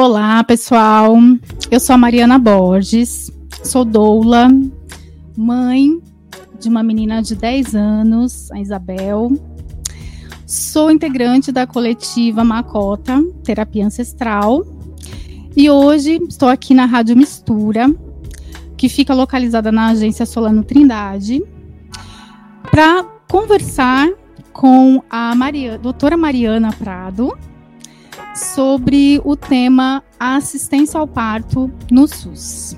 [0.00, 1.16] Olá, pessoal.
[1.72, 3.32] Eu sou a Mariana Borges,
[3.64, 4.46] sou doula,
[5.36, 6.00] mãe
[6.56, 9.32] de uma menina de 10 anos, a Isabel.
[10.46, 14.64] Sou integrante da coletiva Macota, Terapia Ancestral.
[15.56, 17.92] E hoje estou aqui na Rádio Mistura,
[18.76, 21.42] que fica localizada na agência Solano Trindade,
[22.70, 24.08] para conversar
[24.52, 27.36] com a Maria, doutora Mariana Prado
[28.38, 32.76] sobre o tema assistência ao parto no SUS.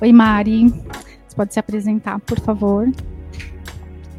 [0.00, 0.68] Oi, Mari.
[1.26, 2.90] Você pode se apresentar, por favor?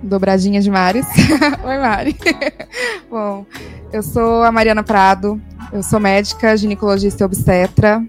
[0.01, 1.05] Dobradinha de Mares.
[1.63, 2.15] Oi, Mari.
[3.09, 3.45] Bom,
[3.93, 8.03] eu sou a Mariana Prado, eu sou médica, ginecologista e obstetra.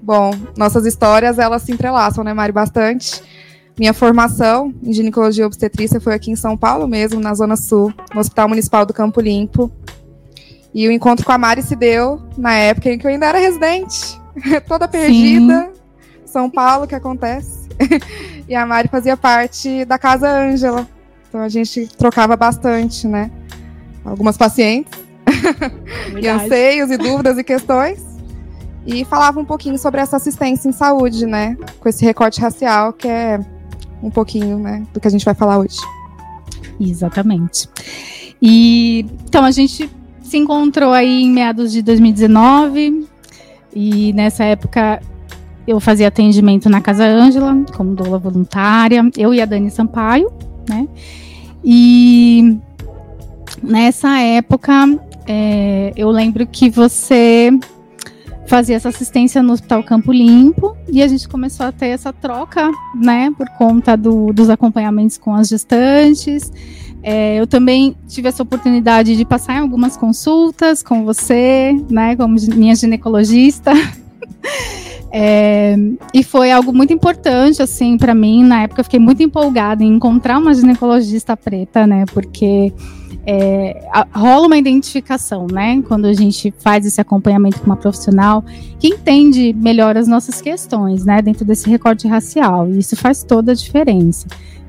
[0.00, 3.20] Bom, nossas histórias, elas se entrelaçam, né, Mari, bastante.
[3.78, 7.92] Minha formação em ginecologia e obstetrícia foi aqui em São Paulo mesmo, na Zona Sul,
[8.12, 9.70] no Hospital Municipal do Campo Limpo.
[10.74, 13.38] E o encontro com a Mari se deu na época em que eu ainda era
[13.38, 14.20] residente,
[14.68, 15.70] toda perdida.
[15.72, 15.78] Sim.
[16.26, 17.68] São Paulo, que acontece.
[18.48, 20.86] e a Mari fazia parte da Casa Ângela.
[21.28, 23.30] Então a gente trocava bastante, né?
[24.04, 24.92] Algumas pacientes.
[26.20, 28.02] e anseios e dúvidas e questões.
[28.86, 31.56] E falava um pouquinho sobre essa assistência em saúde, né?
[31.80, 33.40] Com esse recorte racial, que é
[34.02, 35.78] um pouquinho, né, do que a gente vai falar hoje.
[36.80, 37.68] Exatamente.
[38.40, 39.90] E então a gente
[40.28, 43.06] se encontrou aí em meados de 2019
[43.74, 45.00] e nessa época
[45.66, 50.30] eu fazia atendimento na Casa Ângela como doula voluntária, eu e a Dani Sampaio,
[50.68, 50.86] né?
[51.64, 52.58] E
[53.62, 54.72] nessa época
[55.26, 57.50] é, eu lembro que você
[58.46, 62.70] fazia essa assistência no Hospital Campo Limpo e a gente começou a ter essa troca,
[62.94, 66.50] né, por conta do, dos acompanhamentos com as gestantes
[67.02, 72.36] é, eu também tive essa oportunidade de passar em algumas consultas com você, né, como
[72.54, 73.72] minha ginecologista.
[75.10, 75.74] É,
[76.12, 78.44] e foi algo muito importante, assim, para mim.
[78.44, 82.72] Na época, eu fiquei muito empolgada em encontrar uma ginecologista preta, né, porque
[83.26, 88.44] é, rola uma identificação, né, quando a gente faz esse acompanhamento com uma profissional
[88.78, 92.68] que entende melhor as nossas questões, né, dentro desse recorte racial.
[92.68, 94.26] E isso faz toda a diferença.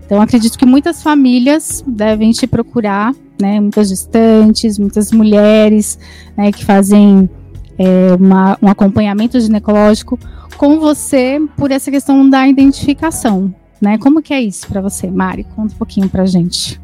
[0.09, 3.59] Então, acredito que muitas famílias devem te procurar, né?
[3.59, 6.00] Muitas gestantes, muitas mulheres
[6.36, 7.30] né, que fazem
[7.78, 10.18] é, uma, um acompanhamento ginecológico
[10.58, 14.00] com você por essa questão da identificação, né?
[14.00, 15.44] Como que é isso para você, Mari?
[15.56, 16.81] Conta um pouquinho para gente.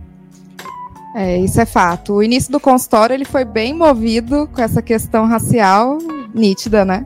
[1.15, 2.13] É, isso é fato.
[2.13, 5.97] O início do consultório ele foi bem movido com essa questão racial
[6.31, 7.03] nítida, né?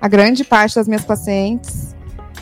[0.00, 1.93] A grande parte das minhas pacientes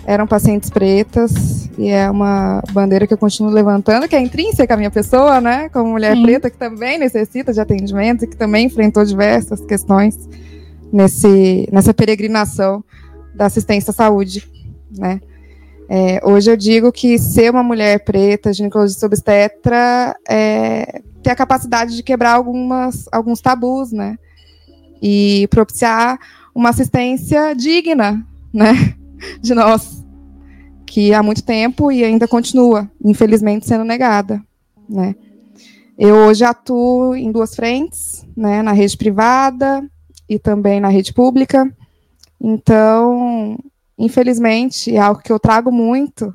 [0.07, 4.77] eram pacientes pretas, e é uma bandeira que eu continuo levantando, que é intrínseca à
[4.77, 5.69] minha pessoa, né?
[5.69, 6.23] Como mulher Sim.
[6.23, 10.19] preta que também necessita de atendimento e que também enfrentou diversas questões
[10.93, 12.85] nesse, nessa peregrinação
[13.35, 14.47] da assistência à saúde,
[14.97, 15.21] né?
[15.89, 21.97] É, hoje eu digo que ser uma mulher preta, ginecologista obstetra, é, ter a capacidade
[21.97, 24.17] de quebrar algumas, alguns tabus, né?
[25.01, 26.19] E propiciar
[26.55, 28.95] uma assistência digna, né?
[29.41, 30.03] De nós,
[30.87, 34.43] que há muito tempo e ainda continua, infelizmente, sendo negada,
[34.89, 35.15] né?
[35.99, 39.89] Eu hoje atuo em duas frentes, né, na rede privada
[40.29, 41.71] e também na rede pública.
[42.41, 43.59] Então,
[43.97, 46.35] infelizmente, algo que eu trago muito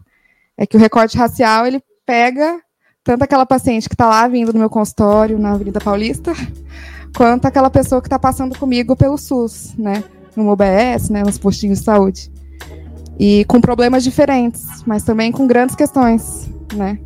[0.58, 2.60] é que o recorte racial ele pega
[3.04, 6.34] tanto aquela paciente que está lá vindo no meu consultório na Avenida Paulista,
[7.16, 10.04] quanto aquela pessoa que está passando comigo pelo SUS, né,
[10.36, 12.32] no UBS, né, nos postinhos de saúde
[13.20, 17.00] e com problemas diferentes, mas também com grandes questões, né?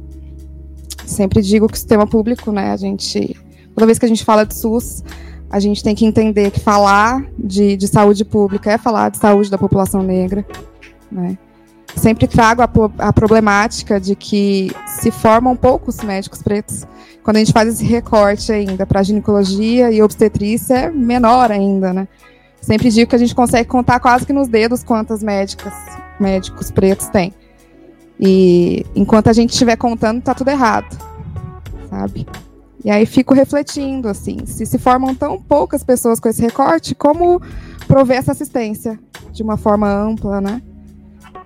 [1.05, 3.35] Sempre digo que o sistema público, né, a gente,
[3.73, 5.03] toda vez que a gente fala de SUS,
[5.49, 9.49] a gente tem que entender que falar de, de saúde pública é falar de saúde
[9.49, 10.45] da população negra,
[11.11, 11.38] né?
[11.95, 16.87] Sempre trago a, a problemática de que se formam poucos médicos pretos.
[17.22, 22.07] Quando a gente faz esse recorte ainda para ginecologia e obstetrícia, é menor ainda, né?
[22.61, 25.73] Sempre digo que a gente consegue contar quase que nos dedos quantas médicas
[26.19, 27.34] médicos pretos têm.
[28.19, 30.96] E enquanto a gente estiver contando, tá tudo errado,
[31.90, 32.28] sabe?
[32.85, 37.41] E aí fico refletindo, assim, se se formam tão poucas pessoas com esse recorte, como
[37.87, 38.99] prover essa assistência
[39.31, 40.61] de uma forma ampla, né?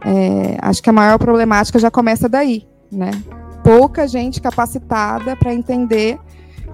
[0.05, 3.11] É, acho que a maior problemática já começa daí, né?
[3.63, 6.19] Pouca gente capacitada para entender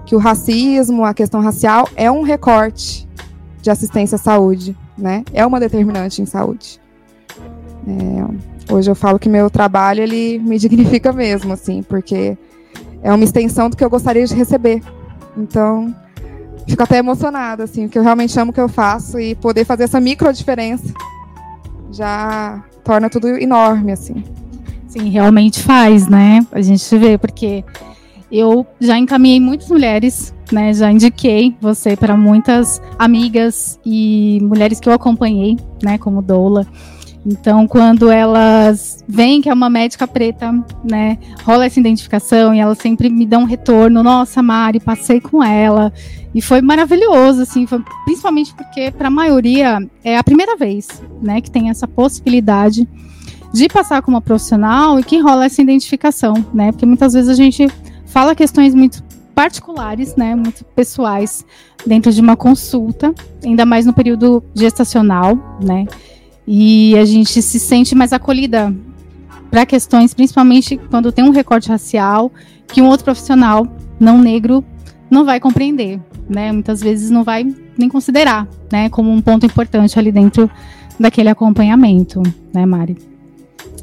[0.04, 3.08] que o racismo, a questão racial, é um recorte
[3.62, 5.24] de assistência à saúde, né?
[5.32, 6.80] É uma determinante em saúde.
[7.86, 12.36] É, hoje eu falo que meu trabalho ele me dignifica mesmo, assim, porque
[13.02, 14.82] é uma extensão do que eu gostaria de receber.
[15.36, 15.94] Então,
[16.68, 19.84] fico até emocionada, assim, porque eu realmente amo o que eu faço e poder fazer
[19.84, 20.92] essa micro diferença
[21.92, 24.24] já torna tudo enorme, assim.
[24.88, 26.44] Sim, realmente faz, né?
[26.50, 27.64] A gente vê, porque
[28.30, 30.72] eu já encaminhei muitas mulheres, né?
[30.72, 35.98] Já indiquei você para muitas amigas e mulheres que eu acompanhei, né?
[35.98, 36.66] Como doula.
[37.24, 40.52] Então, quando elas veem que é uma médica preta,
[40.82, 44.02] né, rola essa identificação e elas sempre me dão um retorno.
[44.02, 45.92] Nossa, Mari, passei com ela
[46.34, 50.88] e foi maravilhoso, assim, foi, principalmente porque para a maioria é a primeira vez,
[51.22, 52.88] né, que tem essa possibilidade
[53.52, 57.34] de passar com uma profissional e que rola essa identificação, né, porque muitas vezes a
[57.34, 57.68] gente
[58.04, 59.00] fala questões muito
[59.34, 61.44] particulares, né, muito pessoais
[61.86, 63.14] dentro de uma consulta,
[63.44, 65.86] ainda mais no período gestacional, né.
[66.46, 68.74] E a gente se sente mais acolhida
[69.50, 72.32] para questões, principalmente quando tem um recorte racial,
[72.66, 73.66] que um outro profissional
[74.00, 74.64] não negro
[75.10, 76.50] não vai compreender, né?
[76.50, 77.46] Muitas vezes não vai
[77.76, 80.50] nem considerar, né, como um ponto importante ali dentro
[80.98, 83.11] daquele acompanhamento, né, Mari?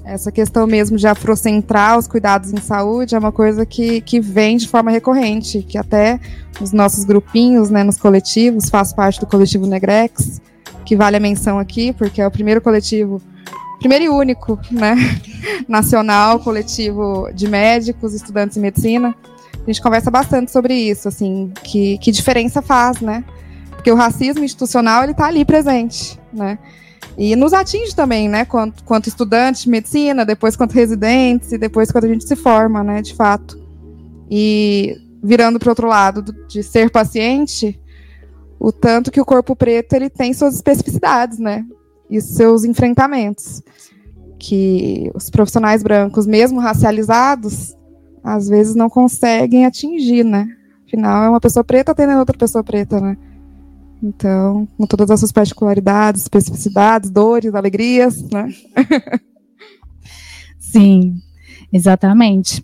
[0.03, 4.57] Essa questão mesmo de afrocentrar os cuidados em saúde é uma coisa que, que vem
[4.57, 6.19] de forma recorrente, que até
[6.59, 10.41] os nossos grupinhos, né, nos coletivos, faço parte do coletivo Negrex,
[10.85, 13.21] que vale a menção aqui, porque é o primeiro coletivo,
[13.77, 14.95] primeiro e único, né,
[15.69, 19.15] nacional, coletivo de médicos, estudantes de medicina.
[19.61, 23.23] A gente conversa bastante sobre isso, assim, que, que diferença faz, né?
[23.71, 26.57] Porque o racismo institucional, ele tá ali presente, né?
[27.17, 31.91] E nos atinge também, né, quanto, quanto estudantes de medicina, depois quanto residentes, e depois
[31.91, 33.59] quando a gente se forma, né, de fato.
[34.29, 37.79] E virando para outro lado, de ser paciente,
[38.59, 41.65] o tanto que o corpo preto ele tem suas especificidades, né?
[42.09, 43.61] E seus enfrentamentos.
[44.37, 47.75] Que os profissionais brancos, mesmo racializados,
[48.23, 50.47] às vezes não conseguem atingir, né?
[50.85, 53.17] Afinal, é uma pessoa preta atendendo outra pessoa preta, né?
[54.01, 58.53] Então, com todas as suas particularidades, especificidades, dores, alegrias, né?
[60.57, 61.15] Sim,
[61.71, 62.63] exatamente.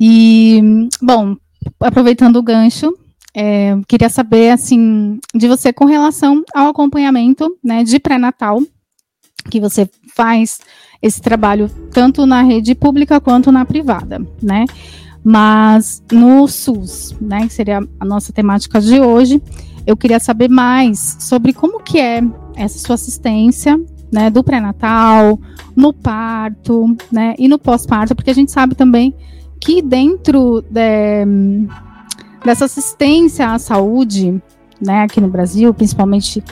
[0.00, 1.36] E, bom,
[1.80, 2.96] aproveitando o gancho,
[3.34, 8.60] é, queria saber, assim, de você com relação ao acompanhamento, né, de pré-natal,
[9.50, 10.60] que você faz
[11.00, 14.64] esse trabalho tanto na rede pública quanto na privada, né?
[15.22, 19.42] Mas no SUS, né, que seria a nossa temática de hoje,
[19.88, 22.22] eu queria saber mais sobre como que é
[22.54, 23.80] essa sua assistência,
[24.12, 25.40] né, do pré-natal,
[25.74, 29.14] no parto, né, e no pós-parto, porque a gente sabe também
[29.58, 31.24] que dentro de,
[32.44, 34.38] dessa assistência à saúde,
[34.78, 36.44] né, aqui no Brasil, principalmente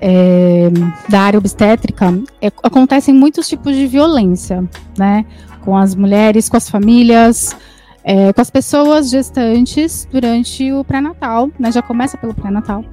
[0.00, 0.68] é,
[1.08, 2.12] da área obstétrica,
[2.42, 4.68] é, acontecem muitos tipos de violência,
[4.98, 5.24] né,
[5.60, 7.56] com as mulheres, com as famílias,
[8.04, 12.84] é, com as pessoas gestantes durante o pré-natal, né, já começa pelo pré-natal.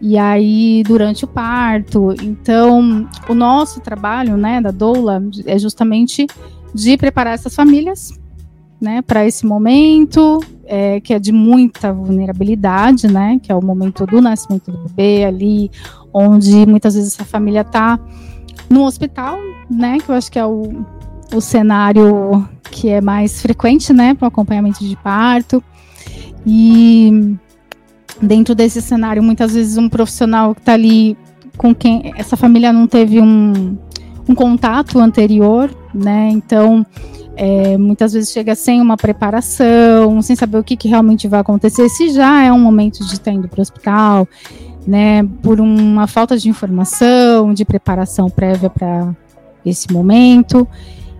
[0.00, 2.14] E aí, durante o parto.
[2.22, 6.26] Então, o nosso trabalho, né, da doula, é justamente
[6.74, 8.12] de preparar essas famílias
[8.80, 14.06] né, para esse momento, é, que é de muita vulnerabilidade, né, que é o momento
[14.06, 15.70] do nascimento do bebê ali,
[16.12, 17.98] onde muitas vezes essa família está
[18.70, 19.36] no hospital,
[19.68, 20.84] né, que eu acho que é o,
[21.32, 25.62] o cenário que é mais frequente, né, para o acompanhamento de parto.
[26.46, 27.36] E
[28.20, 31.16] dentro desse cenário, muitas vezes um profissional que está ali
[31.56, 33.76] com quem essa família não teve um,
[34.28, 36.86] um contato anterior, né, então
[37.36, 41.88] é, muitas vezes chega sem uma preparação, sem saber o que, que realmente vai acontecer,
[41.88, 44.28] se já é um momento de estar indo para o hospital,
[44.86, 49.14] né, por uma falta de informação, de preparação prévia para
[49.64, 50.66] esse momento.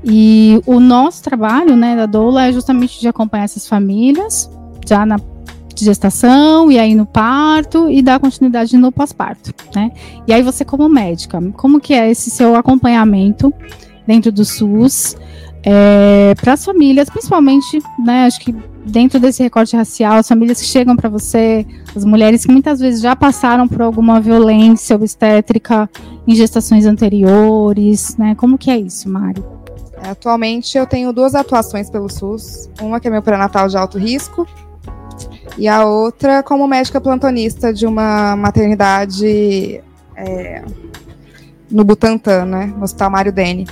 [0.04, 4.50] E o nosso trabalho, né, da doula é justamente de acompanhar essas famílias,
[4.86, 5.20] já na
[5.76, 9.92] gestação e aí no parto e dar continuidade no pós-parto, né?
[10.26, 13.52] E aí você como médica, como que é esse seu acompanhamento
[14.06, 15.14] dentro do SUS?
[15.70, 18.54] é, para as famílias, principalmente, né, acho que
[18.86, 23.02] dentro desse recorte racial, as famílias que chegam para você, as mulheres que muitas vezes
[23.02, 25.90] já passaram por alguma violência obstétrica
[26.26, 28.34] em gestações anteriores, né?
[28.34, 29.42] Como que é isso, Mari?
[30.02, 34.46] Atualmente eu tenho duas atuações pelo SUS, uma que é meu pré-natal de alto risco
[35.56, 39.82] e a outra como médica plantonista de uma maternidade
[40.16, 40.62] é,
[41.70, 43.66] no Butantã, né, no Hospital Mário Dene.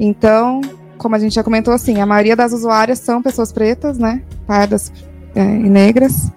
[0.00, 0.60] Então,
[0.98, 4.22] como a gente já comentou, assim, a maioria das usuárias são pessoas pretas, né?
[4.46, 4.92] Pardas
[5.34, 6.30] é, e negras.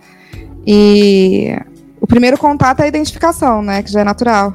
[0.65, 1.55] E
[2.01, 3.81] o primeiro contato é a identificação, né?
[3.81, 4.53] Que já é natural.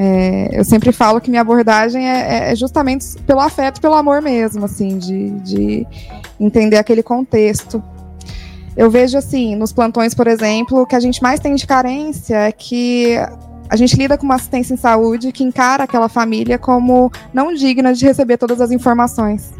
[0.00, 4.64] É, eu sempre falo que minha abordagem é, é, justamente pelo afeto, pelo amor mesmo,
[4.64, 5.86] assim, de, de
[6.38, 7.82] entender aquele contexto.
[8.76, 12.36] Eu vejo assim, nos plantões, por exemplo, o que a gente mais tem de carência
[12.36, 13.16] é que
[13.68, 17.92] a gente lida com uma assistência em saúde que encara aquela família como não digna
[17.92, 19.52] de receber todas as informações,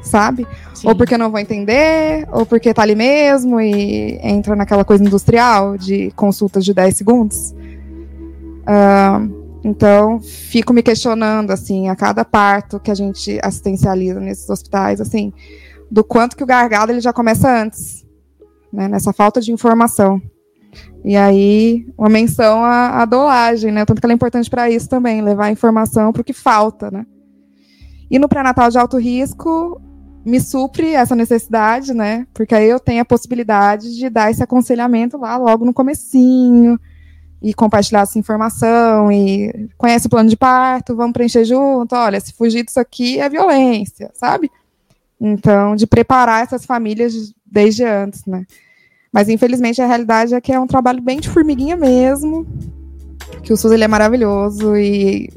[0.00, 0.46] sabe?
[0.72, 0.88] Sim.
[0.88, 5.76] Ou porque não vão entender, ou porque tá ali mesmo e entra naquela coisa industrial
[5.76, 7.54] de consultas de 10 segundos.
[8.62, 9.35] Uh,
[9.68, 15.32] então, fico me questionando, assim, a cada parto que a gente assistencializa nesses hospitais, assim,
[15.90, 18.06] do quanto que o gargalo ele já começa antes,
[18.72, 20.22] né, nessa falta de informação.
[21.04, 23.84] E aí, uma menção à, à dolagem, né?
[23.84, 27.04] Tanto que ela é importante para isso também, levar informação para o que falta, né?
[28.08, 29.80] E no pré-natal de alto risco,
[30.24, 32.24] me supre essa necessidade, né?
[32.32, 36.78] Porque aí eu tenho a possibilidade de dar esse aconselhamento lá logo no comecinho
[37.42, 42.32] e compartilhar essa informação e conhece o plano de parto, vamos preencher junto, olha, se
[42.32, 44.50] fugir disso aqui é violência, sabe?
[45.20, 48.44] Então, de preparar essas famílias desde antes, né?
[49.12, 52.46] Mas infelizmente a realidade é que é um trabalho bem de formiguinha mesmo.
[53.42, 55.30] Que o SUS ele é maravilhoso e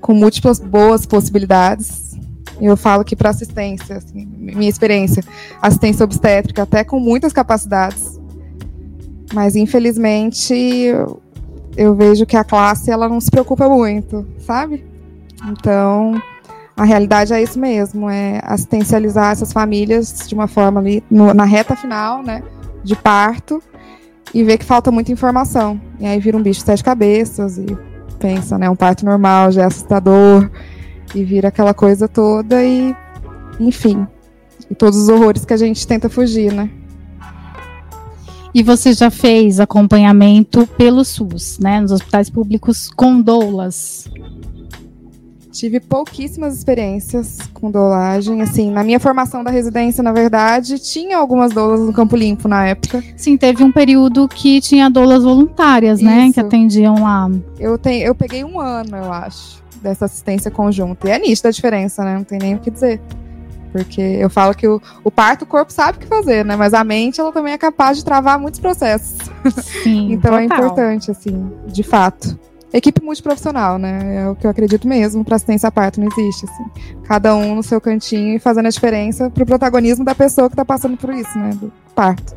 [0.00, 2.16] com múltiplas boas possibilidades.
[2.60, 5.22] Eu falo que para assistência, assim, minha experiência,
[5.60, 8.15] assistência obstétrica até com muitas capacidades.
[9.32, 10.54] Mas infelizmente
[11.76, 14.84] eu, vejo que a classe ela não se preocupa muito, sabe?
[15.48, 16.20] Então,
[16.76, 21.44] a realidade é isso mesmo, é assistencializar essas famílias de uma forma ali no, na
[21.44, 22.42] reta final, né?
[22.86, 23.60] de parto
[24.32, 25.80] e vê que falta muita informação.
[25.98, 27.66] E aí vira um bicho de sete cabeças e
[28.18, 28.70] pensa, né?
[28.70, 30.48] Um parto normal já é assustador
[31.14, 32.94] e vira aquela coisa toda e,
[33.58, 34.06] enfim,
[34.70, 36.70] e todos os horrores que a gente tenta fugir, né?
[38.56, 41.78] E você já fez acompanhamento pelo SUS, né?
[41.78, 44.08] Nos hospitais públicos com doulas?
[45.52, 48.40] Tive pouquíssimas experiências com dolagem.
[48.40, 52.66] Assim, na minha formação da residência, na verdade, tinha algumas doulas no Campo Limpo na
[52.66, 53.04] época.
[53.14, 56.08] Sim, teve um período que tinha doulas voluntárias, Isso.
[56.08, 56.32] né?
[56.32, 57.30] Que atendiam lá.
[57.60, 61.06] Eu, tenho, eu peguei um ano, eu acho, dessa assistência conjunta.
[61.06, 62.14] E é nítida a diferença, né?
[62.14, 63.02] Não tem nem o que dizer.
[63.72, 66.56] Porque eu falo que o, o parto, o corpo sabe o que fazer, né?
[66.56, 69.18] Mas a mente, ela também é capaz de travar muitos processos.
[69.82, 70.58] Sim, então é total.
[70.58, 72.38] é importante, assim, de fato
[72.72, 74.16] equipe multiprofissional, né?
[74.16, 76.64] É o que eu acredito mesmo para assistência a parto, não existe, assim.
[77.04, 80.64] Cada um no seu cantinho e fazendo a diferença pro protagonismo da pessoa que está
[80.64, 81.50] passando por isso, né?
[81.50, 82.34] Do parto.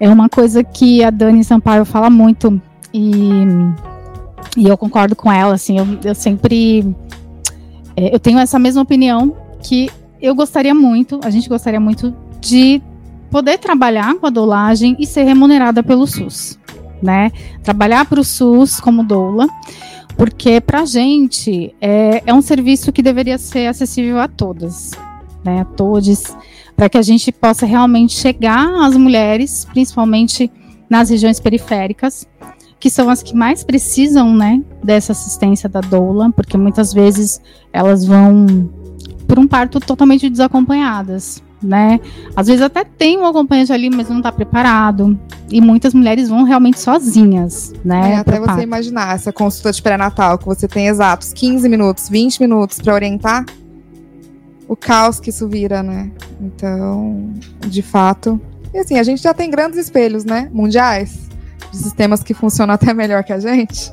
[0.00, 2.60] É uma coisa que a Dani Sampaio fala muito
[2.94, 3.44] e,
[4.56, 6.94] e eu concordo com ela, assim, eu, eu sempre
[7.96, 12.82] é, eu tenho essa mesma opinião que eu gostaria muito, a gente gostaria muito de
[13.30, 16.58] poder trabalhar com a dolagem e ser remunerada pelo SUS
[17.02, 17.30] né?
[17.62, 19.48] Trabalhar para o SUS como doula,
[20.16, 24.92] porque para a gente é, é um serviço que deveria ser acessível a todas,
[25.44, 25.60] né?
[25.60, 26.36] A todos,
[26.76, 30.50] para que a gente possa realmente chegar às mulheres, principalmente
[30.88, 32.26] nas regiões periféricas,
[32.80, 37.40] que são as que mais precisam, né, dessa assistência da doula, porque muitas vezes
[37.72, 38.70] elas vão
[39.28, 42.00] por um parto totalmente desacompanhadas, né?
[42.34, 45.18] Às vezes até tem um acompanhante ali, mas não está preparado.
[45.50, 48.14] E muitas mulheres vão realmente sozinhas, né?
[48.14, 52.40] É, até você imaginar essa consulta de pré-natal, que você tem exatos 15 minutos, 20
[52.40, 53.44] minutos para orientar,
[54.66, 56.10] o caos que isso vira, né?
[56.40, 57.30] Então,
[57.66, 58.40] de fato.
[58.72, 60.48] E assim, a gente já tem grandes espelhos, né?
[60.52, 61.28] Mundiais,
[61.70, 63.92] de sistemas que funcionam até melhor que a gente.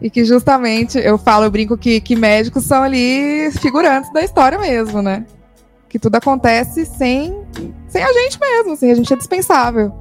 [0.00, 4.58] E que justamente, eu falo, eu brinco que, que médicos são ali figurantes da história
[4.58, 5.24] mesmo, né?
[5.92, 7.44] que tudo acontece sem,
[7.86, 9.92] sem a gente mesmo, assim, a gente é dispensável.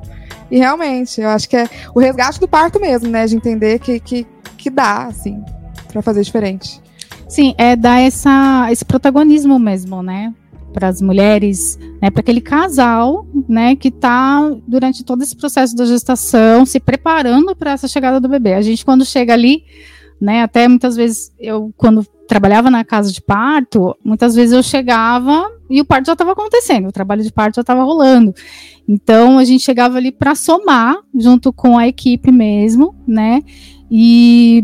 [0.50, 3.26] E realmente, eu acho que é o resgate do parto mesmo, né?
[3.26, 4.26] De entender que, que,
[4.58, 5.44] que dá, assim,
[5.92, 6.82] para fazer diferente.
[7.28, 10.34] Sim, é dar essa, esse protagonismo mesmo, né?
[10.74, 12.10] Para as mulheres, né?
[12.10, 13.76] Para aquele casal, né?
[13.76, 18.54] Que está durante todo esse processo da gestação se preparando para essa chegada do bebê.
[18.54, 19.64] A gente, quando chega ali,
[20.20, 20.44] né?
[20.44, 25.82] Até muitas vezes eu, quando trabalhava na casa de parto, muitas vezes eu chegava e
[25.82, 28.34] o parto já estava acontecendo, o trabalho de parto já estava rolando.
[28.88, 33.42] Então a gente chegava ali para somar junto com a equipe mesmo, né?
[33.90, 34.64] E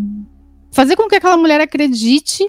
[0.72, 2.48] fazer com que aquela mulher acredite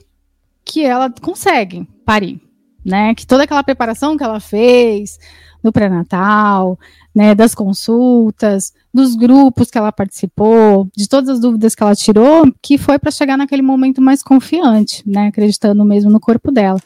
[0.64, 2.40] que ela consegue parir,
[2.88, 3.14] né?
[3.14, 5.18] Que toda aquela preparação que ela fez
[5.62, 6.78] no pré-natal,
[7.14, 12.44] né, das consultas, dos grupos que ela participou, de todas as dúvidas que ela tirou,
[12.62, 16.80] que foi para chegar naquele momento mais confiante, né, acreditando mesmo no corpo dela.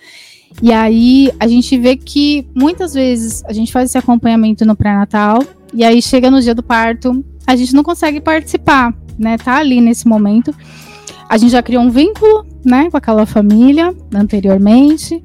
[0.62, 5.38] E aí a gente vê que muitas vezes a gente faz esse acompanhamento no pré-natal
[5.72, 9.38] e aí chega no dia do parto, a gente não consegue participar, né?
[9.38, 10.54] Tá ali nesse momento.
[11.28, 15.24] A gente já criou um vínculo, né, com aquela família anteriormente.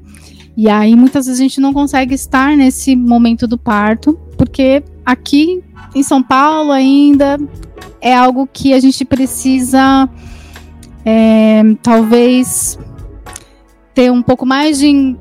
[0.58, 5.62] E aí muitas vezes a gente não consegue estar nesse momento do parto, porque aqui
[5.94, 7.38] em São Paulo ainda
[8.00, 10.10] é algo que a gente precisa
[11.04, 12.76] é, talvez
[13.94, 15.16] ter um pouco mais de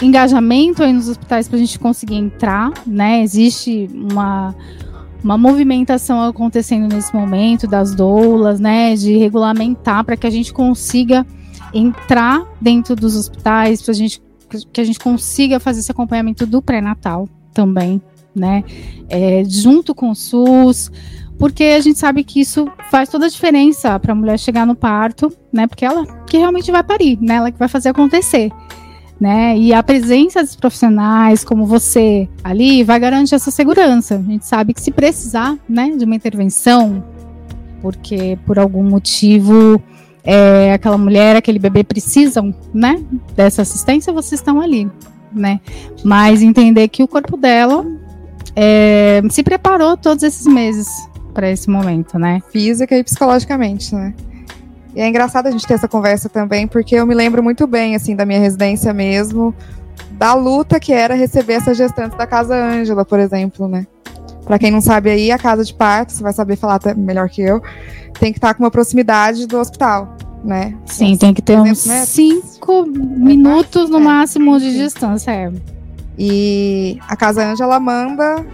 [0.00, 3.20] engajamento aí nos hospitais para a gente conseguir entrar, né?
[3.20, 4.54] Existe uma,
[5.24, 8.94] uma movimentação acontecendo nesse momento das doulas, né?
[8.94, 11.26] De regulamentar para que a gente consiga
[11.74, 14.22] entrar dentro dos hospitais, para gente
[14.72, 18.00] que a gente consiga fazer esse acompanhamento do pré-natal também,
[18.34, 18.64] né?
[19.08, 20.90] É, junto com o SUS,
[21.38, 24.74] porque a gente sabe que isso faz toda a diferença para a mulher chegar no
[24.74, 25.66] parto, né?
[25.66, 27.34] Porque ela que realmente vai parir, né?
[27.34, 28.50] Ela que vai fazer acontecer.
[29.20, 29.56] Né?
[29.56, 34.16] E a presença dos profissionais como você ali vai garantir essa segurança.
[34.16, 37.04] A gente sabe que se precisar, né, de uma intervenção,
[37.80, 39.80] porque por algum motivo
[40.24, 43.02] é, aquela mulher, aquele bebê precisam, né,
[43.34, 44.90] dessa assistência, vocês estão ali,
[45.32, 45.60] né?
[46.04, 47.84] Mas entender que o corpo dela
[48.54, 50.88] é, se preparou todos esses meses
[51.32, 52.40] para esse momento, né?
[52.50, 54.14] Física e psicologicamente, né?
[54.94, 57.96] E é engraçado a gente ter essa conversa também, porque eu me lembro muito bem,
[57.96, 59.54] assim, da minha residência mesmo,
[60.12, 63.86] da luta que era receber essas gestantes da Casa Ângela, por exemplo, né?
[64.44, 67.28] Para quem não sabe aí, a casa de parto, você vai saber falar até melhor
[67.28, 67.62] que eu,
[68.18, 70.74] tem que estar com uma proximidade do hospital, né?
[70.86, 72.04] Sim, tem que ter uns né?
[72.04, 75.30] cinco minutos no é, máximo de distância.
[75.30, 75.52] É.
[76.18, 78.44] E a Casa Ângela manda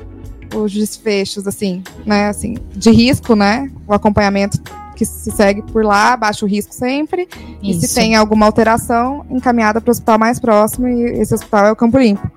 [0.55, 4.59] os desfechos, assim, né, assim, de risco, né, o acompanhamento
[4.97, 7.29] que se segue por lá, baixo risco sempre,
[7.63, 7.85] Isso.
[7.85, 11.73] e se tem alguma alteração, encaminhada para o hospital mais próximo, e esse hospital é
[11.73, 12.29] o Campo Limpo.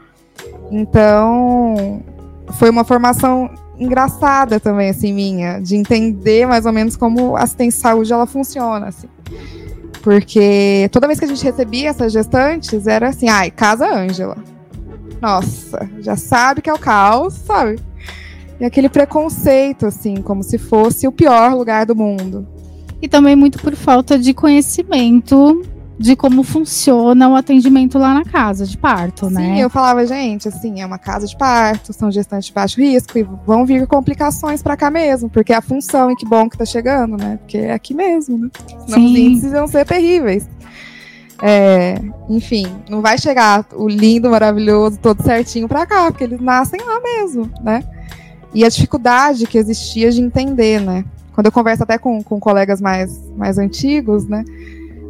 [0.70, 2.04] Então,
[2.52, 7.78] foi uma formação engraçada também, assim, minha, de entender mais ou menos como a assistência
[7.78, 9.08] de saúde ela funciona, assim.
[10.02, 14.38] Porque toda vez que a gente recebia essas gestantes, era assim, ai, casa Ângela.
[15.22, 17.80] Nossa, já sabe que é o caos, sabe?
[18.60, 22.48] E aquele preconceito, assim, como se fosse o pior lugar do mundo.
[23.02, 25.64] E também muito por falta de conhecimento
[26.02, 29.56] de como funciona o atendimento lá na casa de parto, Sim, né?
[29.56, 33.18] Sim, eu falava, gente, assim, é uma casa de parto, são gestantes de baixo risco
[33.18, 36.58] e vão vir complicações para cá mesmo, porque é a função e que bom que
[36.58, 37.38] tá chegando, né?
[37.38, 38.50] Porque é aqui mesmo, né?
[38.86, 39.14] Senão Sim.
[39.14, 40.50] os índices vão ser terríveis.
[41.44, 41.96] É,
[42.30, 47.00] enfim, não vai chegar o lindo, maravilhoso, todo certinho para cá, porque eles nascem lá
[47.02, 47.84] mesmo, né?
[48.54, 51.06] e a dificuldade que existia de entender, né?
[51.34, 54.44] Quando eu converso até com, com colegas mais, mais antigos, né?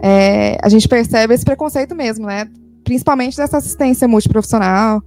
[0.02, 2.50] É, a gente percebe esse preconceito mesmo, né?
[2.84, 5.04] Principalmente dessa assistência multiprofissional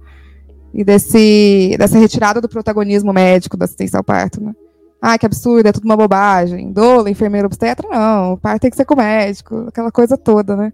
[0.73, 4.53] e desse, dessa retirada do protagonismo médico da assistência ao parto, né?
[5.01, 6.71] Ah, que absurdo, é tudo uma bobagem.
[6.71, 8.33] Doula, enfermeiro, obstetra, não.
[8.33, 10.73] O parto tem que ser com o médico, aquela coisa toda, né?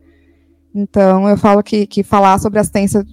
[0.73, 3.05] Então, eu falo que, que falar sobre assistência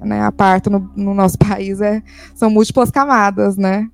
[0.00, 2.02] né, a parto no, no nosso país é,
[2.34, 3.88] são múltiplas camadas, né?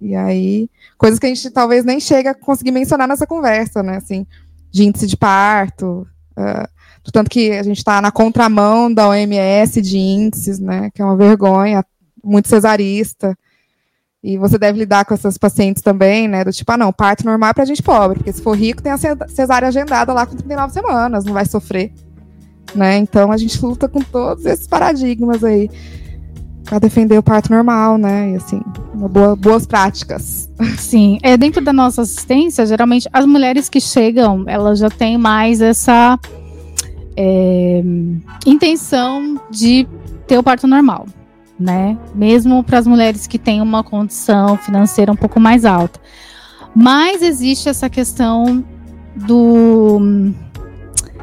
[0.00, 3.96] E aí, coisas que a gente talvez nem chega a conseguir mencionar nessa conversa, né?
[3.96, 4.26] Assim,
[4.76, 6.06] de índice de parto,
[6.38, 6.68] uh,
[7.12, 10.90] tanto que a gente está na contramão da OMS de índices, né?
[10.94, 11.84] Que é uma vergonha,
[12.22, 13.36] muito cesarista.
[14.22, 16.44] E você deve lidar com essas pacientes também, né?
[16.44, 18.92] Do tipo, ah, não, parto normal é pra gente pobre, porque se for rico tem
[18.92, 21.92] a cesárea agendada lá com 39 semanas, não vai sofrer
[22.74, 22.96] né?
[22.98, 25.70] Então a gente luta com todos esses paradigmas aí
[26.66, 28.32] para defender o parto normal, né?
[28.32, 28.60] E assim,
[28.92, 30.50] boa, boas práticas.
[30.76, 35.60] Sim, é dentro da nossa assistência, geralmente as mulheres que chegam, elas já têm mais
[35.60, 36.18] essa
[37.16, 37.82] é,
[38.44, 39.86] intenção de
[40.26, 41.06] ter o parto normal,
[41.58, 41.96] né?
[42.14, 46.00] Mesmo para as mulheres que têm uma condição financeira um pouco mais alta.
[46.74, 48.62] Mas existe essa questão
[49.14, 50.34] do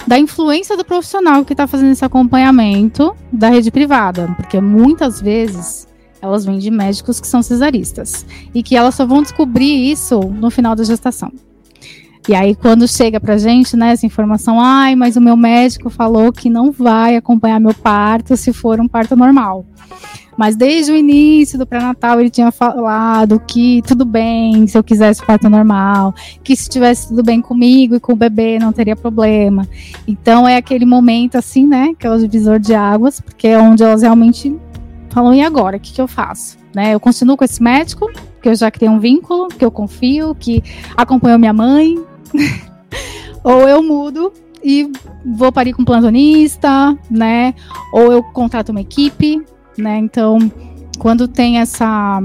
[0.06, 5.88] da influência do profissional que está fazendo esse acompanhamento da rede privada, porque muitas vezes
[6.22, 10.50] elas vêm de médicos que são cesaristas e que elas só vão descobrir isso no
[10.50, 11.32] final da gestação.
[12.28, 16.32] E aí, quando chega pra gente, né, essa informação, ai, mas o meu médico falou
[16.32, 19.66] que não vai acompanhar meu parto se for um parto normal.
[20.38, 25.26] Mas desde o início do pré-natal ele tinha falado que tudo bem se eu quisesse
[25.26, 29.68] parto normal, que se tivesse tudo bem comigo e com o bebê não teria problema.
[30.08, 33.84] Então é aquele momento assim, né, que é o divisor de águas, porque é onde
[33.84, 34.56] elas realmente
[35.10, 36.58] falam, e agora, o que, que eu faço?
[36.74, 40.36] Né, eu continuo com esse médico, que eu já criei um vínculo, que eu confio,
[40.36, 40.64] que
[40.98, 41.98] acompanhou minha mãe,
[43.44, 44.90] ou eu mudo e
[45.26, 47.54] vou parir com um plantonista, né?
[47.92, 49.42] Ou eu contrato uma equipe,
[49.78, 49.98] né?
[49.98, 50.40] Então,
[51.00, 52.22] quando tem essa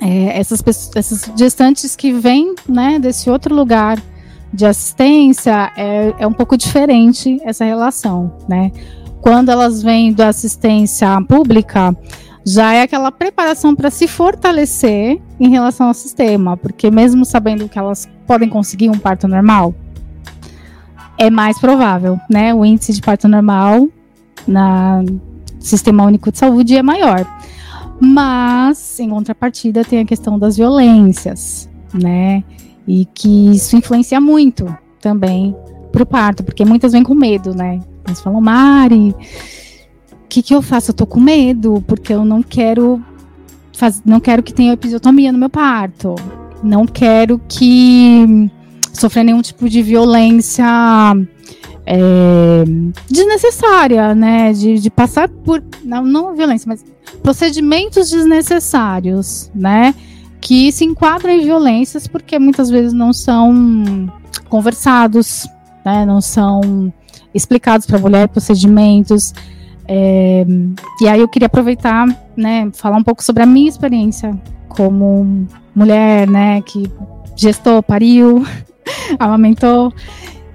[0.00, 0.62] é, essas,
[0.94, 4.00] essas gestantes que vêm né, desse outro lugar
[4.52, 8.70] de assistência, é, é um pouco diferente essa relação, né?
[9.26, 11.96] quando elas vêm da assistência pública,
[12.44, 17.76] já é aquela preparação para se fortalecer em relação ao sistema, porque mesmo sabendo que
[17.76, 19.74] elas podem conseguir um parto normal,
[21.18, 22.54] é mais provável, né?
[22.54, 23.88] O índice de parto normal
[24.46, 25.02] na
[25.66, 27.26] Sistema Único de Saúde é maior.
[28.00, 32.44] Mas, em contrapartida, tem a questão das violências, né?
[32.86, 35.56] E que isso influencia muito também
[35.90, 37.80] para o parto, porque muitas vêm com medo, né?
[38.06, 39.14] Eles falam, Mari,
[40.12, 40.90] o que, que eu faço?
[40.90, 43.02] Eu tô com medo, porque eu não quero
[43.76, 44.02] faz...
[44.04, 46.14] não quero que tenha episiotomia no meu parto.
[46.62, 48.50] Não quero que
[48.92, 50.64] sofra nenhum tipo de violência
[51.86, 52.64] é,
[53.08, 54.52] desnecessária, né?
[54.52, 55.62] De, de passar por.
[55.84, 56.84] Não, não violência, mas
[57.22, 59.94] procedimentos desnecessários, né?
[60.40, 64.12] Que se enquadram em violências porque muitas vezes não são
[64.48, 65.46] conversados,
[65.84, 66.04] né?
[66.04, 66.92] Não são
[67.32, 69.32] explicados para a mulher procedimentos.
[69.88, 70.44] É,
[71.00, 74.36] e aí eu queria aproveitar, né, falar um pouco sobre a minha experiência
[74.68, 76.90] como mulher, né, que
[77.36, 78.44] gestou, pariu,
[79.18, 79.92] amamentou.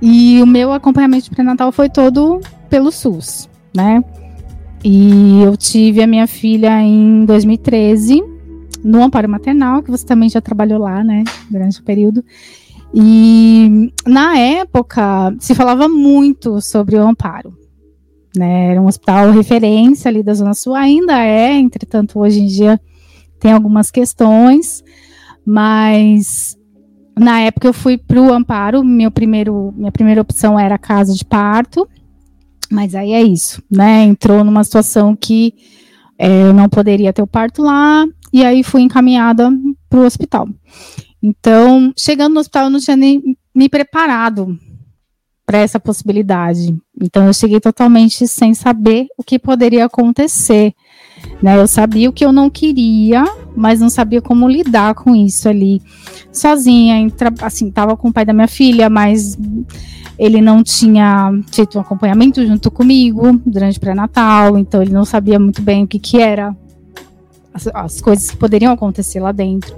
[0.01, 4.03] E o meu acompanhamento pré-natal foi todo pelo SUS, né?
[4.83, 8.23] E eu tive a minha filha em 2013,
[8.83, 12.25] no Amparo Maternal, que você também já trabalhou lá, né, durante o período.
[12.93, 17.55] E na época se falava muito sobre o Amparo.
[18.35, 18.71] Né?
[18.71, 22.79] Era um hospital referência ali da Zona Sul, ainda é, entretanto, hoje em dia
[23.39, 24.83] tem algumas questões,
[25.45, 26.57] mas
[27.17, 31.25] na época eu fui para o Amparo, meu primeiro, minha primeira opção era casa de
[31.25, 31.87] parto,
[32.71, 34.03] mas aí é isso, né?
[34.03, 35.53] Entrou numa situação que
[36.17, 39.51] é, eu não poderia ter o parto lá, e aí fui encaminhada
[39.89, 40.47] para o hospital.
[41.21, 43.21] Então, chegando no hospital, eu não tinha nem
[43.53, 44.57] me preparado
[45.45, 46.75] para essa possibilidade.
[46.99, 50.73] Então, eu cheguei totalmente sem saber o que poderia acontecer.
[51.41, 51.57] Né?
[51.57, 53.23] Eu sabia o que eu não queria,
[53.55, 55.81] mas não sabia como lidar com isso ali
[56.31, 57.07] sozinha.
[57.41, 59.37] Assim, estava com o pai da minha filha, mas
[60.17, 65.39] ele não tinha feito um acompanhamento junto comigo durante o pré-natal, então ele não sabia
[65.39, 66.55] muito bem o que, que era
[67.53, 69.75] as, as coisas que poderiam acontecer lá dentro.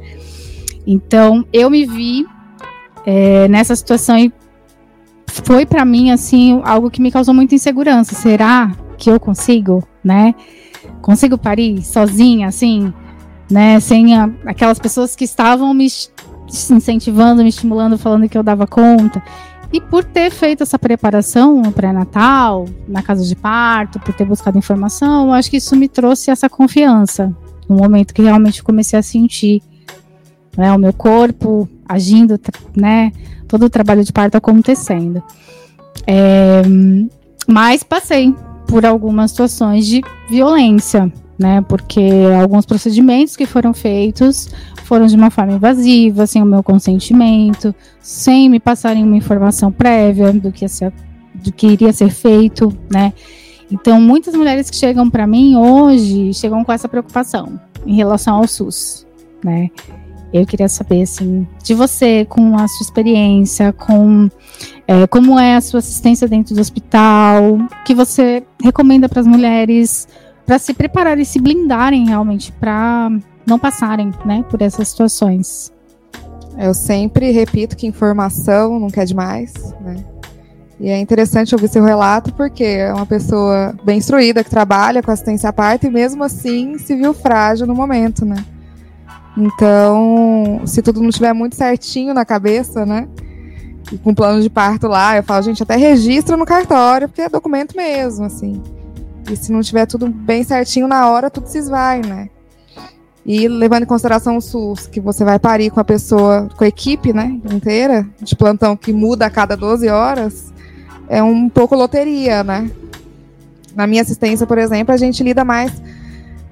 [0.86, 2.26] Então, eu me vi
[3.06, 4.32] é, nessa situação e
[5.28, 8.14] foi para mim assim algo que me causou muita insegurança.
[8.14, 10.36] Será que eu consigo, né?
[11.02, 12.94] Consigo parir sozinha, assim,
[13.50, 13.80] né?
[13.80, 15.88] Sem a, aquelas pessoas que estavam me
[16.72, 19.22] incentivando, me estimulando, falando que eu dava conta.
[19.72, 24.58] E por ter feito essa preparação no pré-natal, na casa de parto, por ter buscado
[24.58, 27.36] informação, eu acho que isso me trouxe essa confiança.
[27.68, 29.64] No momento que realmente comecei a sentir
[30.56, 32.40] né, o meu corpo agindo,
[32.76, 33.12] né,
[33.48, 35.24] todo o trabalho de parto acontecendo.
[36.06, 36.62] É,
[37.48, 38.36] mas passei
[38.68, 44.50] por algumas situações de violência, né, porque alguns procedimentos que foram feitos
[44.84, 50.32] foram de uma forma invasiva, sem o meu consentimento, sem me passarem uma informação prévia
[50.32, 50.94] do que, ser,
[51.34, 53.14] do que iria ser feito, né.
[53.72, 58.48] Então, muitas mulheres que chegam para mim hoje chegam com essa preocupação em relação ao
[58.48, 59.08] SUS,
[59.44, 59.70] né?
[60.32, 64.30] Eu queria saber, assim, de você, com a sua experiência, com
[64.88, 70.08] é, como é a sua assistência dentro do hospital, que você recomenda para as mulheres
[70.46, 73.10] para se prepararem e se blindarem realmente para
[73.46, 75.72] não passarem, né, por essas situações.
[76.58, 79.96] Eu sempre repito que informação nunca é demais, né?
[80.80, 85.12] E é interessante ouvir seu relato porque é uma pessoa bem instruída que trabalha com
[85.12, 88.44] assistência à parte e mesmo assim se viu frágil no momento, né?
[89.38, 93.08] Então, se tudo não estiver muito certinho na cabeça, né?
[93.92, 97.30] E com plano de parto lá, eu falo, gente, até registra no cartório, porque é
[97.30, 98.62] documento mesmo, assim.
[99.30, 102.30] E se não tiver tudo bem certinho na hora, tudo se esvai, né?
[103.26, 106.68] E levando em consideração o SUS, que você vai parir com a pessoa, com a
[106.68, 110.54] equipe, né, inteira, de plantão que muda a cada 12 horas,
[111.08, 112.70] é um pouco loteria, né?
[113.74, 115.72] Na minha assistência, por exemplo, a gente lida mais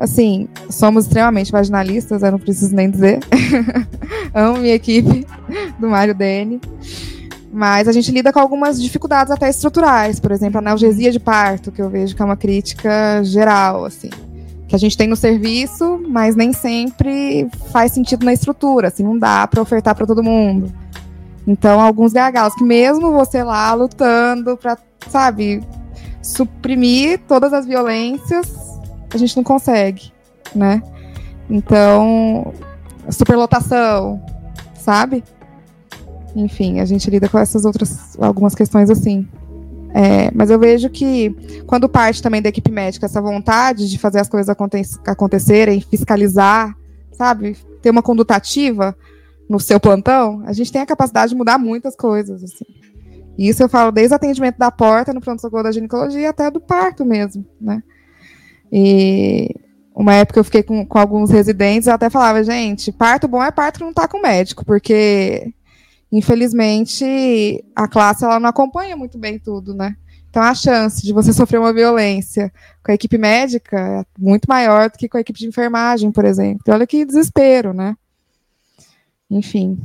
[0.02, 3.20] assim, somos extremamente vaginalistas, eu não preciso nem dizer.
[4.34, 5.28] Amo minha equipe
[5.78, 6.60] do Mário Dene.
[7.54, 11.72] Mas a gente lida com algumas dificuldades até estruturais, por exemplo, a analgesia de parto,
[11.72, 14.10] que eu vejo que é uma crítica geral, assim.
[14.70, 19.20] Que a gente tem no serviço, mas nem sempre faz sentido na estrutura, assim, não
[19.20, 20.72] dá para ofertar para todo mundo.
[21.46, 24.78] Então, alguns gargalos que mesmo você lá lutando para,
[25.10, 25.62] sabe,
[26.22, 28.48] suprimir todas as violências,
[29.14, 30.14] a gente não consegue,
[30.56, 30.82] né?
[31.50, 32.54] Então,
[33.10, 34.24] superlotação,
[34.74, 35.22] sabe?
[36.36, 39.28] Enfim, a gente lida com essas outras algumas questões assim.
[39.94, 41.36] É, mas eu vejo que
[41.68, 46.76] quando parte também da equipe médica essa vontade de fazer as coisas aconte acontecerem, fiscalizar,
[47.12, 48.96] sabe, ter uma conduta ativa
[49.50, 52.42] no seu plantão, a gente tem a capacidade de mudar muitas coisas.
[52.42, 52.66] Assim.
[53.38, 57.04] Isso eu falo desde o atendimento da porta no pronto-socorro da ginecologia até do parto
[57.04, 57.84] mesmo, né?
[58.72, 59.54] E
[59.94, 63.52] uma época eu fiquei com, com alguns residentes, eu até falava, gente, parto bom é
[63.52, 65.54] parto que não tá com médico, porque
[66.12, 69.96] infelizmente a classe ela não acompanha muito bem tudo, né?
[70.30, 72.52] Então a chance de você sofrer uma violência
[72.84, 76.26] com a equipe médica é muito maior do que com a equipe de enfermagem, por
[76.26, 76.74] exemplo.
[76.74, 77.96] Olha que desespero, né?
[79.30, 79.78] Enfim.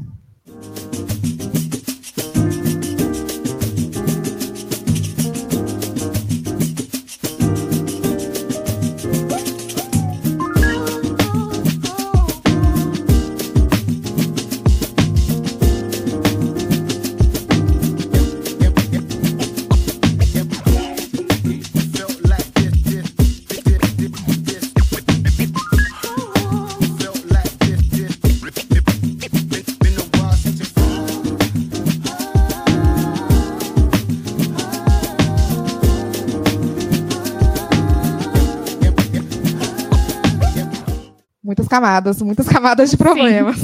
[41.76, 43.62] Camadas, muitas camadas de problemas.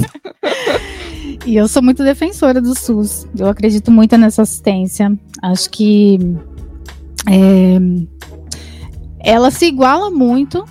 [1.45, 3.27] e eu sou muito defensora do SUS.
[3.37, 5.11] Eu acredito muito nessa assistência.
[5.41, 6.19] Acho que
[7.27, 7.79] é,
[9.19, 10.63] ela se iguala muito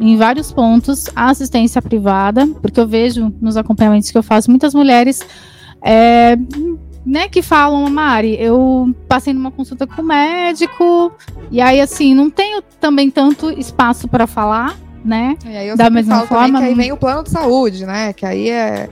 [0.00, 4.72] em vários pontos à assistência privada, porque eu vejo nos acompanhamentos que eu faço muitas
[4.72, 5.20] mulheres
[5.82, 6.36] é,
[7.04, 11.12] né, que falam, Mari, eu passei numa consulta com o médico,
[11.50, 15.36] e aí assim, não tenho também tanto espaço para falar, né?
[15.44, 16.58] E aí eu da mesma forma.
[16.60, 18.12] Que aí vem o plano de saúde, né?
[18.12, 18.88] Que aí é.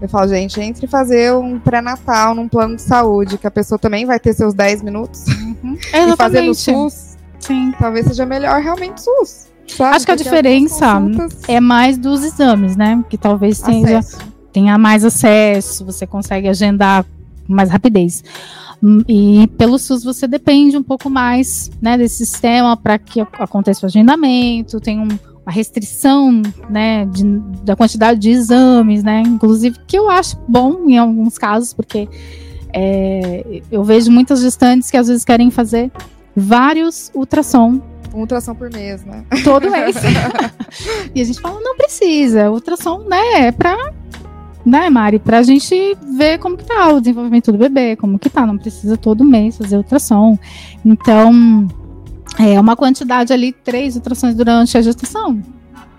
[0.00, 4.04] Eu falo, gente, entre fazer um pré-natal num plano de saúde, que a pessoa também
[4.04, 5.76] vai ter seus 10 minutos, uhum.
[5.94, 7.72] e fazer no SUS, Sim.
[7.78, 9.46] talvez seja melhor realmente SUS.
[9.68, 9.94] Sabe?
[9.94, 11.00] Acho que a diferença
[11.46, 13.02] é mais dos exames, né?
[13.08, 14.00] Que talvez tenha,
[14.52, 17.04] tenha mais acesso, você consegue agendar
[17.46, 18.24] com mais rapidez.
[19.08, 23.88] E pelo SUS você depende um pouco mais né, desse sistema para que aconteça o
[23.88, 25.06] agendamento, tem um,
[25.44, 27.24] uma restrição né, de,
[27.64, 29.22] da quantidade de exames, né?
[29.26, 32.08] Inclusive, que eu acho bom em alguns casos, porque
[32.72, 35.90] é, eu vejo muitas gestantes que às vezes querem fazer
[36.34, 37.80] vários ultrassom.
[38.14, 39.24] Um ultrassom por mês, né?
[39.42, 39.96] Todo mês.
[41.14, 42.50] e a gente fala, não precisa.
[42.50, 43.76] Ultrassom, né, é pra
[44.64, 48.46] né, Mari, pra gente ver como que tá o desenvolvimento do bebê, como que tá,
[48.46, 50.38] não precisa todo mês fazer ultrassom.
[50.84, 51.66] Então,
[52.50, 55.42] é uma quantidade ali, três ultrassons durante a gestação.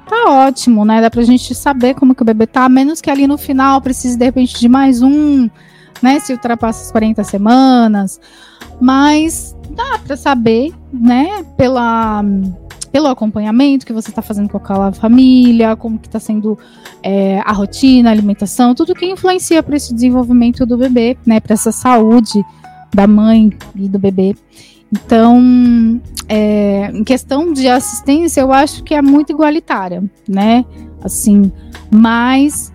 [0.08, 1.02] Tá ótimo, né?
[1.02, 4.18] Dá pra gente saber como que o bebê tá, menos que ali no final precise
[4.18, 5.50] de repente de mais um,
[6.02, 6.20] né?
[6.20, 8.20] Se ultrapassa as 40 semanas.
[8.82, 11.44] Mas dá para saber, né?
[11.58, 12.24] Pela
[12.94, 16.60] pelo acompanhamento que você está fazendo com aquela família, como que está sendo
[17.02, 21.56] é, a rotina, a alimentação, tudo que influencia para esse desenvolvimento do bebê, né, para
[21.56, 22.46] essa saúde
[22.94, 24.36] da mãe e do bebê.
[24.94, 30.64] Então, é, em questão de assistência, eu acho que é muito igualitária, né?
[31.04, 31.52] Assim,
[31.90, 32.72] mas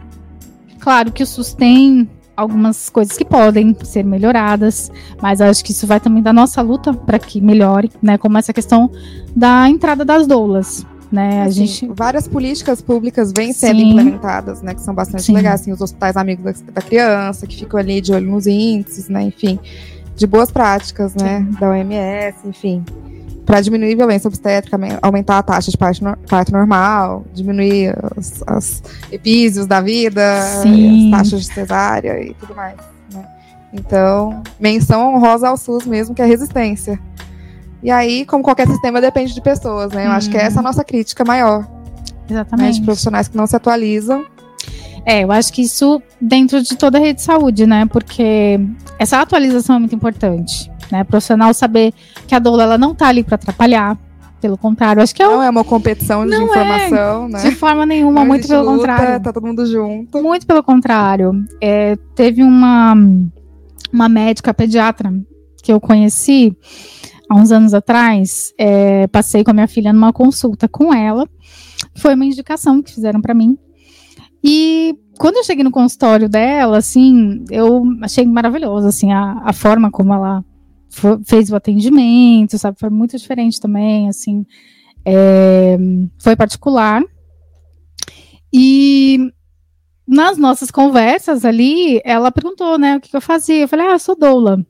[0.81, 4.91] claro que o SUS tem algumas coisas que podem ser melhoradas,
[5.23, 8.19] mas acho que isso vai também da nossa luta para que melhore, né?
[8.19, 8.91] Como essa questão
[9.35, 10.85] da entrada das doulas.
[11.11, 11.91] Né, assim, a gente...
[11.97, 13.93] Várias políticas públicas vêm sendo Sim.
[13.93, 14.75] implementadas, né?
[14.75, 15.33] Que são bastante Sim.
[15.33, 19.09] legais, assim, os hospitais amigos da, da, criança, que ficam ali de olho nos índices,
[19.09, 19.23] né?
[19.23, 19.59] Enfim
[20.19, 21.59] de boas práticas, né, Sim.
[21.59, 22.85] da OMS, enfim,
[23.47, 29.67] para diminuir violência obstétrica, aumentar a taxa de parto, parto normal, diminuir os, os epísios
[29.67, 31.15] da vida, Sim.
[31.15, 32.77] as taxas de cesárea e tudo mais.
[33.15, 33.25] Né?
[33.73, 37.01] Então, menção honrosa ao SUS mesmo, que é resistência.
[37.81, 40.07] E aí, como qualquer sistema, depende de pessoas, né?
[40.07, 41.65] Eu acho que é essa a nossa crítica maior.
[42.29, 42.67] Exatamente.
[42.67, 42.81] Né?
[42.81, 44.27] De profissionais que não se atualizam
[45.05, 47.87] é, eu acho que isso dentro de toda a rede de saúde, né?
[47.87, 48.61] Porque
[48.99, 51.03] essa atualização é muito importante, né?
[51.03, 51.93] O profissional saber
[52.27, 53.99] que a doula ela não tá ali para atrapalhar,
[54.41, 57.41] pelo contrário, acho que é não é uma competição de não é, informação, é, né?
[57.43, 59.23] De forma nenhuma, não muito pelo luta, contrário.
[59.23, 60.23] Tá todo mundo junto.
[60.23, 61.33] Muito pelo contrário.
[61.61, 62.95] É, teve uma
[63.93, 65.13] uma médica pediatra
[65.63, 66.57] que eu conheci
[67.29, 68.53] há uns anos atrás.
[68.59, 71.29] É, passei com a minha filha numa consulta com ela.
[71.97, 73.59] Foi uma indicação que fizeram para mim.
[74.43, 79.91] E quando eu cheguei no consultório dela, assim, eu achei maravilhoso, assim, a, a forma
[79.91, 80.45] como ela
[81.27, 82.79] fez o atendimento, sabe?
[82.79, 84.47] Foi muito diferente também, assim.
[85.05, 85.77] É,
[86.19, 87.03] foi particular.
[88.53, 89.31] E
[90.07, 93.63] nas nossas conversas ali, ela perguntou, né, o que, que eu fazia.
[93.63, 94.65] Eu falei, ah, eu sou doula.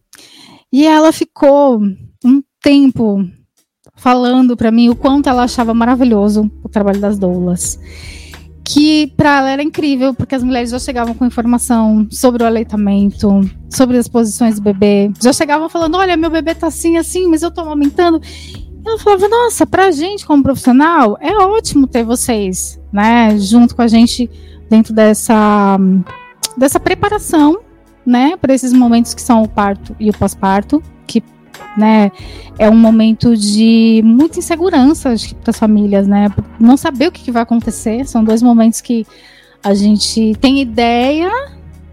[0.73, 1.81] E ela ficou
[2.25, 3.25] um tempo
[3.95, 7.79] falando para mim o quanto ela achava maravilhoso o trabalho das doulas.
[8.71, 13.41] Que para ela era incrível, porque as mulheres já chegavam com informação sobre o aleitamento,
[13.71, 17.41] sobre as posições do bebê, já chegavam falando: olha, meu bebê tá assim, assim, mas
[17.41, 18.21] eu tô amamentando.
[18.85, 23.89] Ela falava: nossa, pra gente como profissional, é ótimo ter vocês, né, junto com a
[23.89, 24.31] gente
[24.69, 25.79] dentro dessa,
[26.55, 27.61] dessa preparação,
[28.05, 31.23] né, para esses momentos que são o parto e o pós-parto, que
[31.77, 32.11] né?
[32.59, 36.29] É um momento de muita insegurança para as famílias, né?
[36.59, 38.07] Não saber o que, que, vai acontecer.
[38.07, 39.07] São dois momentos que
[39.63, 41.31] a gente tem ideia,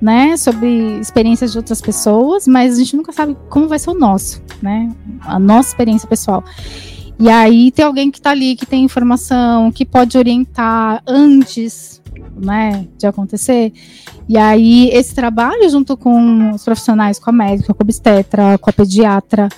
[0.01, 3.95] né, sobre experiências de outras pessoas, mas a gente nunca sabe como vai ser o
[3.95, 4.91] nosso, né?
[5.21, 6.43] A nossa experiência pessoal.
[7.17, 12.01] E aí tem alguém que está ali, que tem informação, que pode orientar antes,
[12.35, 13.71] né, de acontecer.
[14.27, 18.69] E aí, esse trabalho, junto com os profissionais, com a médica, com a obstetra, com
[18.69, 19.49] a pediatra,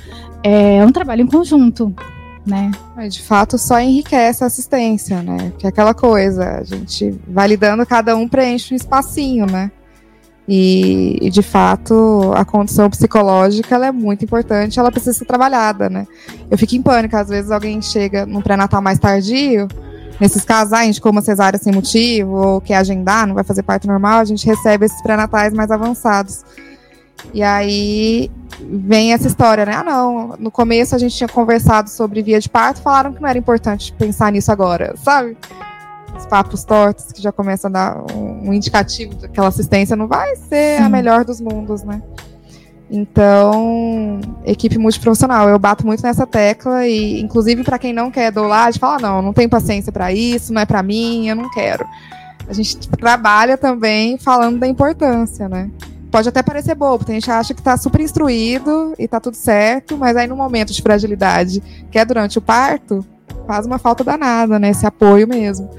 [0.44, 1.94] é um trabalho em conjunto,
[2.46, 2.72] né?
[3.10, 5.52] De fato, só enriquece a assistência, né?
[5.58, 9.72] Que é aquela coisa, a gente vai lidando, cada um preenche um espacinho, né?
[10.48, 15.90] E, e, de fato, a condição psicológica ela é muito importante, ela precisa ser trabalhada,
[15.90, 16.08] né?
[16.50, 19.68] Eu fico em pânico, às vezes alguém chega no pré-natal mais tardio,
[20.20, 23.64] Nesses casos, ah, a gente uma cesárea sem motivo, ou quer agendar, não vai fazer
[23.64, 26.44] parto normal, a gente recebe esses pré-natais mais avançados.
[27.34, 29.74] E aí vem essa história, né?
[29.74, 33.30] Ah, não, no começo a gente tinha conversado sobre via de parto, falaram que não
[33.30, 35.38] era importante pensar nisso agora, sabe?
[36.18, 40.36] Os papos tortos que já começam a dar um, indicativo que aquela assistência não vai
[40.36, 40.84] ser Sim.
[40.84, 42.02] a melhor dos mundos, né?
[42.90, 48.80] Então, equipe multiprofissional, eu bato muito nessa tecla e, inclusive, para quem não quer doulagem,
[48.80, 51.86] fala não, não tenho paciência para isso, não é para mim, eu não quero.
[52.48, 55.70] A gente trabalha também falando da importância, né?
[56.10, 59.36] Pode até parecer bobo, tem gente que acha que está super instruído e está tudo
[59.36, 63.06] certo, mas aí no momento de fragilidade, que é durante o parto,
[63.46, 64.70] faz uma falta danada, né?
[64.70, 65.70] Esse apoio mesmo.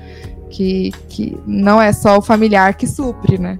[0.50, 3.58] Que, que não é só o familiar que supre, né?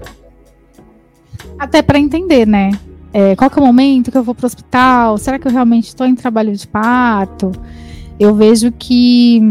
[1.58, 2.70] Até para entender, né?
[3.18, 5.18] É, qual que é o momento que eu vou para o hospital?
[5.18, 7.50] Será que eu realmente estou em trabalho de parto?
[8.16, 9.42] Eu vejo que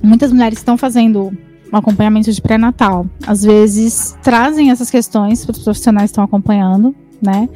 [0.00, 1.36] muitas mulheres estão fazendo
[1.72, 3.04] um acompanhamento de pré-natal.
[3.26, 7.48] Às vezes trazem essas questões para os profissionais que estão acompanhando, né?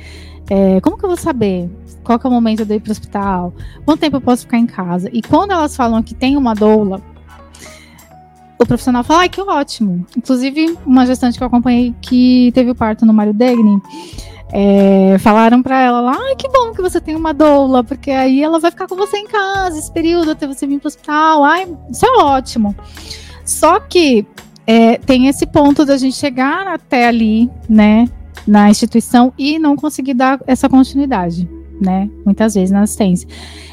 [0.51, 1.71] É, como que eu vou saber
[2.03, 3.55] qual que é o momento de ir para o hospital?
[3.85, 5.09] Quanto tempo eu posso ficar em casa?
[5.13, 7.01] E quando elas falam que tem uma doula,
[8.59, 10.05] o profissional fala, ai, que ótimo.
[10.17, 13.81] Inclusive, uma gestante que eu acompanhei que teve o parto no Mário Degni,
[14.53, 18.43] é, falaram para ela lá, ai, que bom que você tem uma doula, porque aí
[18.43, 21.43] ela vai ficar com você em casa esse período até você vir para o hospital.
[21.43, 22.77] Ai, isso é ótimo.
[23.47, 24.27] Só que
[24.67, 28.07] é, tem esse ponto da gente chegar até ali, né,
[28.47, 31.49] na instituição e não conseguir dar essa continuidade,
[31.81, 33.27] né, muitas vezes na assistência.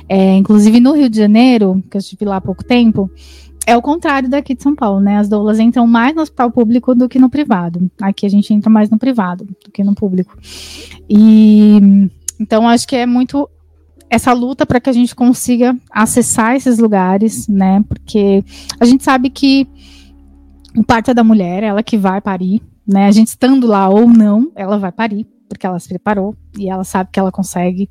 [0.07, 3.11] É, inclusive no Rio de Janeiro, que eu estive lá há pouco tempo,
[3.65, 5.17] é o contrário daqui de São Paulo, né?
[5.17, 7.89] As doulas entram mais no hospital público do que no privado.
[8.01, 10.37] Aqui a gente entra mais no privado do que no público.
[11.09, 13.49] E então acho que é muito
[14.09, 17.83] essa luta para que a gente consiga acessar esses lugares, né?
[17.87, 18.43] Porque
[18.79, 19.67] a gente sabe que
[20.75, 23.05] o parto é da mulher, ela que vai parir, né?
[23.05, 26.83] A gente estando lá ou não, ela vai parir, porque ela se preparou e ela
[26.83, 27.87] sabe que ela consegue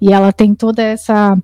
[0.00, 1.38] e ela tem toda essa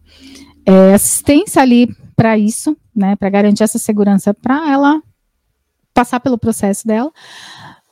[0.66, 5.00] é, assistência ali para isso, né, para garantir essa segurança para ela
[5.94, 7.12] passar pelo processo dela.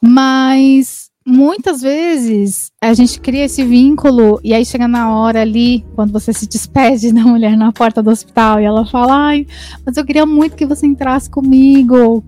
[0.03, 6.11] Mas muitas vezes a gente cria esse vínculo e aí chega na hora ali, quando
[6.11, 9.47] você se despede da mulher na porta do hospital e ela fala: "Ai,
[9.87, 12.25] mas eu queria muito que você entrasse comigo".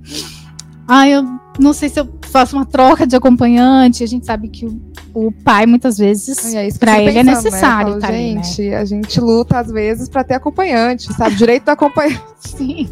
[0.86, 1.24] Ai, eu
[1.58, 4.04] não sei se eu faço uma troca de acompanhante.
[4.04, 4.80] A gente sabe que o,
[5.14, 7.94] o pai, muitas vezes, é para ele é pensando, é necessário.
[7.96, 8.00] Né?
[8.00, 8.76] Falo, gente, né?
[8.76, 11.34] a gente luta, às vezes, para ter acompanhante, sabe?
[11.34, 12.22] Direito do acompanhante.
[12.38, 12.88] Sim.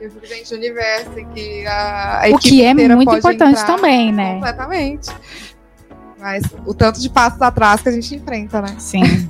[0.00, 4.34] Eu fico, gente, universo que a, a O que é muito importante também, né?
[4.34, 5.10] Completamente.
[6.18, 8.74] Mas o tanto de passos atrás que a gente enfrenta, né?
[8.78, 9.28] Sim.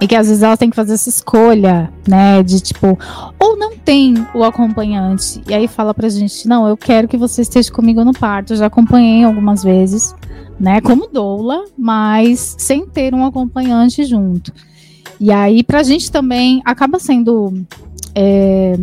[0.00, 2.42] E que às vezes ela tem que fazer essa escolha, né?
[2.42, 2.98] De tipo,
[3.38, 5.42] ou não tem o acompanhante.
[5.48, 8.52] E aí fala pra gente: não, eu quero que você esteja comigo no parto.
[8.52, 10.14] Eu já acompanhei algumas vezes,
[10.58, 10.80] né?
[10.80, 14.52] Como doula, mas sem ter um acompanhante junto.
[15.18, 17.64] E aí, pra gente também acaba sendo
[18.14, 18.76] é,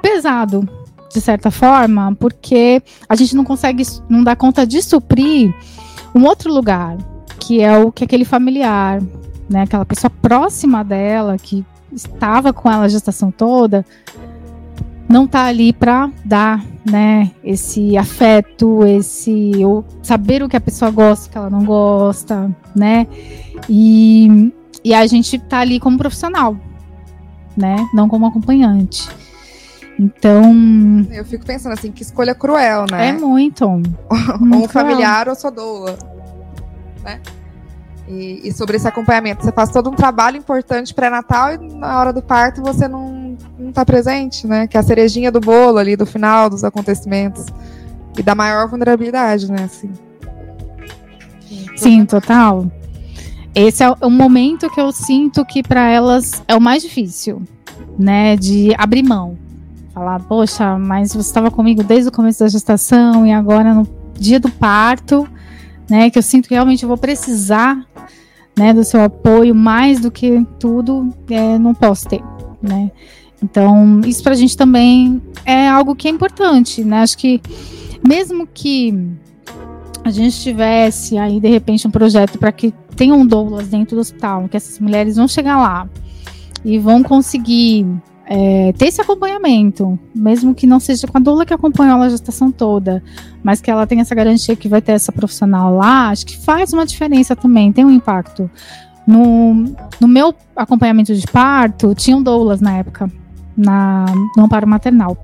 [0.00, 0.68] pesado,
[1.12, 5.52] de certa forma, porque a gente não consegue, não dá conta de suprir
[6.14, 6.96] um outro lugar,
[7.38, 9.00] que é o que aquele familiar,
[9.48, 13.84] né, aquela pessoa próxima dela que estava com ela a gestação toda,
[15.08, 20.90] não tá ali para dar, né, esse afeto, esse ou saber o que a pessoa
[20.90, 23.06] gosta, que ela não gosta, né?
[23.68, 24.52] E,
[24.84, 26.56] e a gente tá ali como profissional,
[27.56, 27.88] né?
[27.94, 29.08] Não como acompanhante.
[29.98, 30.54] Então.
[31.10, 33.08] Eu fico pensando assim, que escolha cruel, né?
[33.08, 33.64] É muito.
[33.64, 33.80] ou
[34.40, 35.98] um familiar ou sua doula.
[37.02, 37.20] Né?
[38.08, 39.44] E, e, sobre esse acompanhamento.
[39.44, 43.18] Você faz todo um trabalho importante pré-natal e na hora do parto você não
[43.58, 44.66] não está presente, né?
[44.66, 47.46] Que é a cerejinha do bolo ali do final dos acontecimentos
[48.16, 49.64] e da maior vulnerabilidade, né?
[49.64, 49.90] Assim.
[51.76, 52.70] Sim, total.
[53.54, 57.42] Esse é o momento que eu sinto que para elas é o mais difícil,
[57.98, 58.36] né?
[58.36, 59.36] De abrir mão.
[59.92, 64.38] Falar, poxa, mas você estava comigo desde o começo da gestação e agora no dia
[64.38, 65.28] do parto,
[65.90, 66.10] né?
[66.10, 67.84] Que eu sinto que realmente eu vou precisar,
[68.58, 68.74] né?
[68.74, 72.22] Do seu apoio mais do que tudo, é, não posso ter,
[72.60, 72.90] né?
[73.42, 77.02] Então, isso para a gente também é algo que é importante, né?
[77.02, 77.40] Acho que
[78.06, 78.92] mesmo que
[80.04, 84.48] a gente tivesse aí de repente um projeto para que tenham doulas dentro do hospital,
[84.48, 85.88] que essas mulheres vão chegar lá
[86.64, 87.86] e vão conseguir
[88.30, 92.52] é, ter esse acompanhamento, mesmo que não seja com a doula que acompanhou a gestação
[92.52, 93.02] toda,
[93.42, 96.74] mas que ela tenha essa garantia que vai ter essa profissional lá, acho que faz
[96.74, 98.50] uma diferença também, tem um impacto.
[99.06, 99.64] No,
[99.98, 103.10] no meu acompanhamento de parto, tinham doulas na época,
[103.56, 104.04] na,
[104.36, 105.16] no amparo maternal.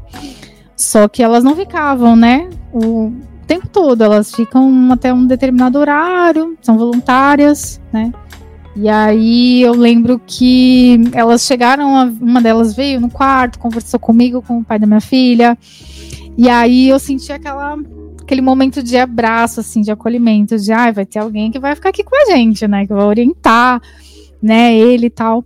[0.75, 2.49] Só que elas não ficavam, né?
[2.73, 3.13] O
[3.47, 8.11] tempo todo, elas ficam até um determinado horário, são voluntárias, né?
[8.77, 14.59] E aí eu lembro que elas chegaram, uma delas veio no quarto, conversou comigo, com
[14.59, 15.57] o pai da minha filha.
[16.37, 17.77] E aí eu senti aquela
[18.21, 21.91] aquele momento de abraço, assim, de acolhimento, de ah, vai ter alguém que vai ficar
[21.91, 22.87] aqui com a gente, né?
[22.87, 23.81] Que vai orientar,
[24.43, 25.45] né, ele e tal.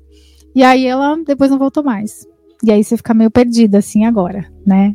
[0.54, 2.26] E aí ela depois não voltou mais.
[2.64, 4.94] E aí você fica meio perdida, assim, agora, né?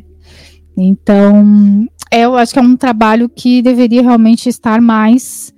[0.76, 5.54] Então, eu acho que é um trabalho que deveria realmente estar mais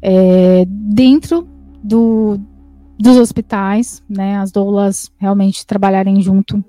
[0.00, 1.48] é, dentro
[1.84, 2.38] do,
[2.98, 4.38] dos hospitais, né?
[4.38, 6.64] As doulas realmente trabalharem junto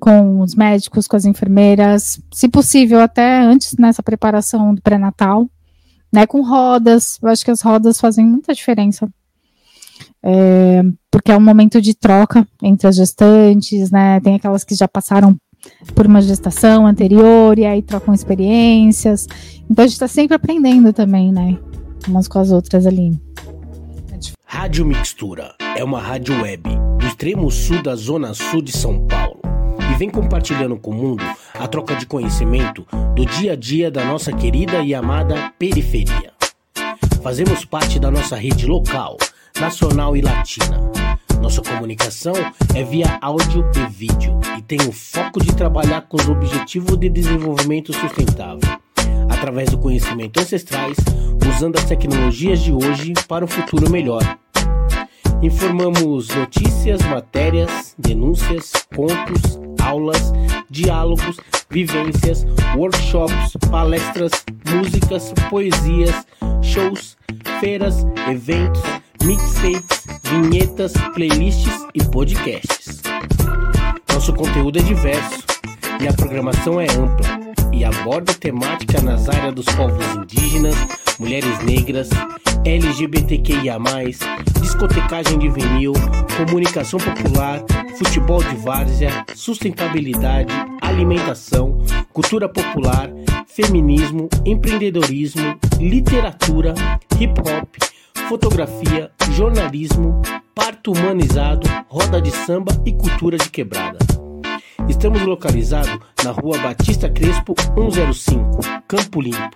[0.00, 5.48] com os médicos, com as enfermeiras, se possível até antes nessa preparação do pré-natal,
[6.12, 6.26] né?
[6.26, 9.08] Com rodas, eu acho que as rodas fazem muita diferença
[10.22, 14.20] é, porque é um momento de troca entre as gestantes, né?
[14.20, 15.36] Tem aquelas que já passaram
[15.94, 19.26] por uma gestação anterior e aí trocam experiências.
[19.70, 21.58] Então a gente está sempre aprendendo também, né?
[22.06, 23.18] Umas com as outras ali.
[24.50, 26.62] Rádio Mixtura é uma rádio web
[26.98, 29.42] do extremo sul da zona sul de São Paulo
[29.92, 31.22] e vem compartilhando com o mundo
[31.52, 36.32] a troca de conhecimento do dia a dia da nossa querida e amada periferia.
[37.22, 39.18] Fazemos parte da nossa rede local
[39.60, 40.80] nacional e latina.
[41.42, 42.32] Nossa comunicação
[42.74, 47.10] é via áudio e vídeo e tem o foco de trabalhar com os objetivos de
[47.10, 48.80] desenvolvimento sustentável,
[49.38, 50.96] através do conhecimento ancestrais,
[51.48, 54.22] usando as tecnologias de hoje para um futuro melhor.
[55.40, 60.32] Informamos notícias, matérias, denúncias, contos, aulas,
[60.68, 61.38] diálogos,
[61.70, 62.44] vivências,
[62.76, 64.32] workshops, palestras,
[64.68, 66.26] músicas, poesias,
[66.60, 67.16] shows,
[67.60, 68.82] feiras, eventos
[69.22, 73.02] mixtapes, vinhetas, playlists e podcasts.
[74.12, 75.44] Nosso conteúdo é diverso
[76.00, 80.74] e a programação é ampla e aborda temática nas áreas dos povos indígenas,
[81.18, 82.08] mulheres negras,
[82.64, 83.78] LGBTQIA+,
[84.60, 85.92] discotecagem de vinil,
[86.36, 87.64] comunicação popular,
[87.96, 91.78] futebol de várzea, sustentabilidade, alimentação,
[92.12, 93.10] cultura popular,
[93.46, 96.74] feminismo, empreendedorismo, literatura,
[97.18, 97.76] hip hop,
[98.28, 100.20] fotografia, jornalismo,
[100.54, 103.98] parto humanizado, roda de samba e cultura de quebrada.
[104.86, 109.50] Estamos localizados na rua Batista Crespo 105, Campo Limpo,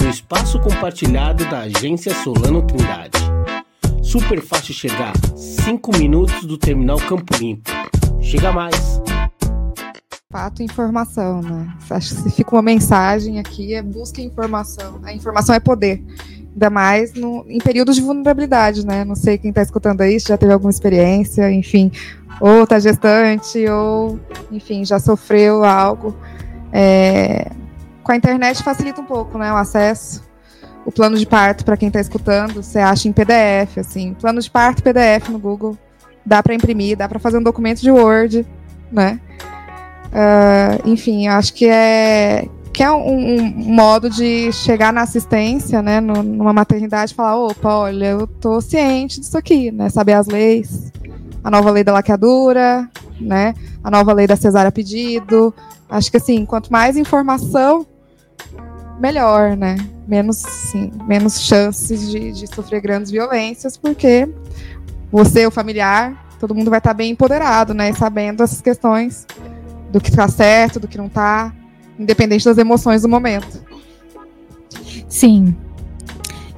[0.00, 3.18] no espaço compartilhado da agência Solano Trindade.
[4.02, 7.70] Super fácil chegar, 5 minutos do terminal Campo Limpo.
[8.20, 9.00] Chega mais!
[10.30, 11.74] Fato informação, né?
[11.88, 15.00] Acho que se fica uma mensagem aqui, é busca informação.
[15.02, 16.04] A informação é poder.
[16.52, 19.04] Ainda mais no, em períodos de vulnerabilidade, né?
[19.04, 21.90] Não sei quem está escutando aí, se já teve alguma experiência, enfim,
[22.40, 24.20] ou está gestante, ou,
[24.50, 26.16] enfim, já sofreu algo.
[26.72, 27.50] É,
[28.02, 29.52] com a internet facilita um pouco, né?
[29.52, 30.24] O acesso.
[30.84, 34.14] O plano de parto, para quem está escutando, você acha em PDF, assim.
[34.14, 35.76] Plano de parto PDF no Google.
[36.24, 38.46] Dá para imprimir, dá para fazer um documento de Word,
[38.92, 39.20] né?
[40.06, 45.98] Uh, enfim, acho que é que é um, um, modo de chegar na assistência, né,
[45.98, 50.92] numa maternidade falar, opa, olha, eu tô ciente disso aqui, né, saber as leis,
[51.46, 52.90] a nova lei da laqueadura,
[53.20, 53.54] né?
[53.84, 55.54] A nova lei da cesárea pedido.
[55.88, 57.86] Acho que assim, quanto mais informação,
[58.98, 59.76] melhor, né?
[60.08, 64.28] Menos, sim, menos chances de, de sofrer grandes violências, porque
[65.12, 67.92] você, o familiar, todo mundo vai estar bem empoderado, né?
[67.92, 69.24] Sabendo essas questões
[69.92, 71.54] do que está certo, do que não está,
[71.96, 73.62] independente das emoções do momento.
[75.08, 75.56] Sim,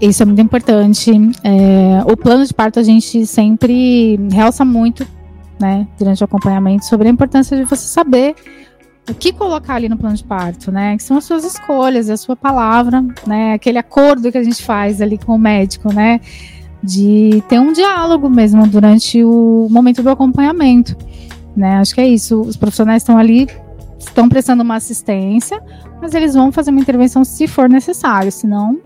[0.01, 1.11] isso é muito importante.
[1.43, 5.07] É, o plano de parto a gente sempre realça muito,
[5.61, 8.35] né, durante o acompanhamento, sobre a importância de você saber
[9.11, 10.97] o que colocar ali no plano de parto, né?
[10.97, 13.55] Que são as suas escolhas, a sua palavra, né?
[13.55, 16.21] Aquele acordo que a gente faz ali com o médico, né?
[16.83, 20.95] De ter um diálogo mesmo durante o momento do acompanhamento,
[21.57, 21.77] né?
[21.79, 22.41] Acho que é isso.
[22.43, 23.49] Os profissionais estão ali,
[23.99, 25.61] estão prestando uma assistência,
[26.03, 28.79] mas eles vão fazer uma intervenção se for necessário, senão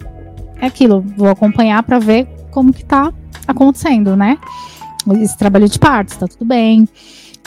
[0.62, 3.12] é aquilo, vou acompanhar para ver como que tá
[3.48, 4.38] acontecendo, né?
[5.20, 6.88] Esse trabalho de parto, tá tudo bem.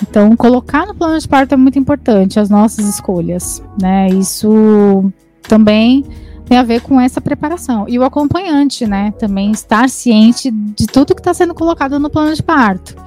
[0.04, 4.10] Então, colocar no plano de parto é muito importante, as nossas escolhas, né?
[4.10, 5.10] Isso
[5.44, 6.04] também
[6.46, 7.86] tem a ver com essa preparação.
[7.88, 9.14] E o acompanhante, né?
[9.18, 12.98] Também estar ciente de tudo que está sendo colocado no plano de parto,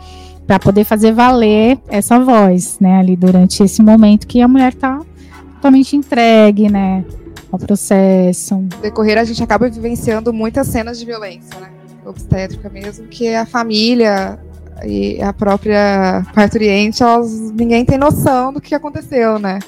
[0.46, 2.98] para poder fazer valer essa voz, né?
[2.98, 5.02] Ali durante esse momento que a mulher está
[5.56, 7.04] totalmente entregue, né?
[7.51, 8.57] Ao processo.
[8.57, 11.70] No decorrer, a gente acaba vivenciando muitas cenas de violência, né?
[12.05, 14.38] Obstétrica mesmo, que a família
[14.84, 19.59] e a própria parturiente, elas, ninguém tem noção do que aconteceu, né?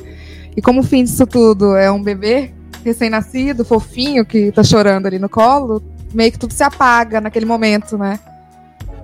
[0.57, 2.53] E como o fim disso tudo é um bebê
[2.85, 7.97] recém-nascido, fofinho, que tá chorando ali no colo, meio que tudo se apaga naquele momento,
[7.97, 8.19] né?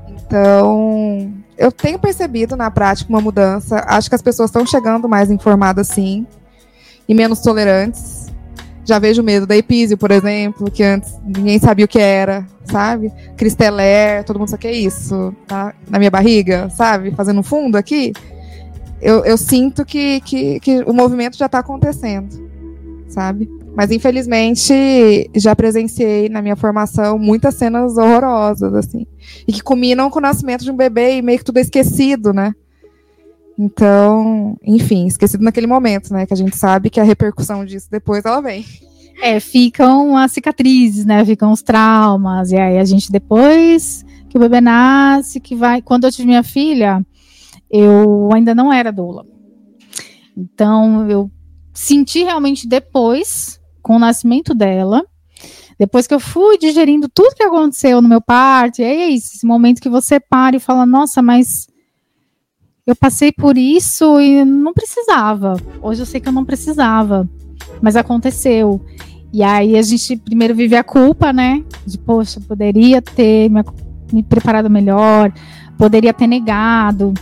[0.09, 3.85] Então, eu tenho percebido na prática uma mudança.
[3.87, 6.27] Acho que as pessoas estão chegando mais informadas, sim,
[7.09, 8.26] e menos tolerantes
[8.87, 13.12] já vejo medo da Epísio, por exemplo, que antes ninguém sabia o que era, sabe?
[13.37, 15.74] Cristeler, todo mundo sabe o que é isso, tá?
[15.91, 17.11] Na minha barriga, sabe?
[17.11, 18.12] Fazendo fundo aqui.
[19.03, 22.49] Eu, eu sinto que, que, que o movimento já está acontecendo,
[23.09, 23.51] sabe?
[23.74, 29.05] Mas infelizmente já presenciei na minha formação muitas cenas horrorosas, assim.
[29.47, 32.32] E que combinam com o nascimento de um bebê e meio que tudo é esquecido,
[32.32, 32.55] né?
[33.59, 36.27] Então, enfim, esquecido naquele momento, né?
[36.27, 38.65] Que a gente sabe que a repercussão disso depois ela vem.
[39.23, 41.25] É, ficam as cicatrizes, né?
[41.25, 42.53] Ficam os traumas.
[42.53, 45.81] E aí a gente depois que o bebê nasce, que vai.
[45.81, 47.05] Quando eu tive minha filha,
[47.71, 49.25] eu ainda não era doula.
[50.37, 51.31] Então, eu
[51.73, 55.03] senti realmente depois, com o nascimento dela,
[55.79, 59.47] depois que eu fui digerindo tudo que aconteceu no meu parto, e é isso, esse
[59.47, 61.67] momento que você para e fala, nossa, mas
[62.87, 65.57] eu passei por isso e não precisava.
[65.82, 67.28] Hoje eu sei que eu não precisava,
[67.82, 68.80] mas aconteceu.
[69.32, 71.64] E aí a gente primeiro vive a culpa, né?
[71.84, 73.64] De, poxa, poderia ter me,
[74.12, 75.32] me preparado melhor,
[75.76, 77.12] poderia ter negado,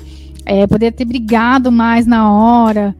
[0.44, 2.94] é, poderia ter brigado mais na hora.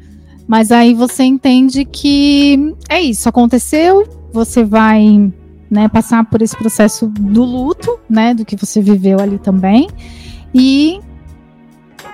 [0.49, 5.31] Mas aí você entende que é isso, aconteceu, você vai
[5.71, 8.33] né, passar por esse processo do luto, né?
[8.33, 9.89] Do que você viveu ali também.
[10.55, 11.01] E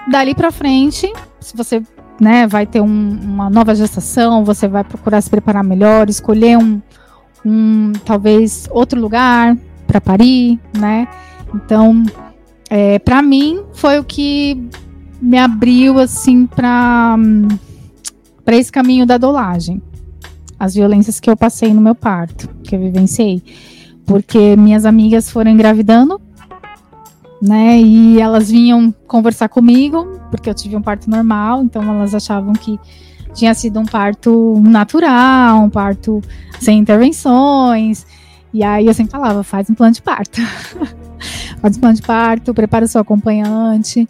[0.09, 1.83] dali para frente, se você
[2.21, 6.81] né, vai ter um, uma nova gestação, você vai procurar se preparar melhor, escolher um,
[7.45, 11.09] um talvez outro lugar para parir, né?
[11.55, 12.05] Então,
[12.69, 14.69] é, para mim foi o que
[15.21, 17.17] me abriu assim para
[18.45, 19.81] para esse caminho da dolagem.
[20.59, 23.43] As violências que eu passei no meu parto, que eu vivenciei,
[24.05, 26.20] porque minhas amigas foram engravidando
[27.41, 27.81] né?
[27.81, 32.79] E elas vinham conversar comigo, porque eu tive um parto normal, então elas achavam que
[33.33, 36.21] tinha sido um parto natural, um parto
[36.61, 38.07] sem intervenções.
[38.53, 40.41] E aí eu sempre falava, faz um plano de parto.
[41.63, 44.07] faz um plano de parto, prepara o seu acompanhante.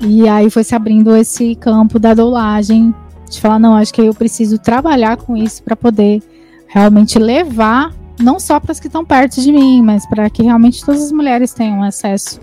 [0.00, 2.94] E aí foi se abrindo esse campo da dolagem,
[3.30, 6.22] de falar, não, acho que eu preciso trabalhar com isso para poder
[6.66, 10.84] realmente levar não só para as que estão perto de mim, mas para que realmente
[10.84, 12.40] todas as mulheres tenham acesso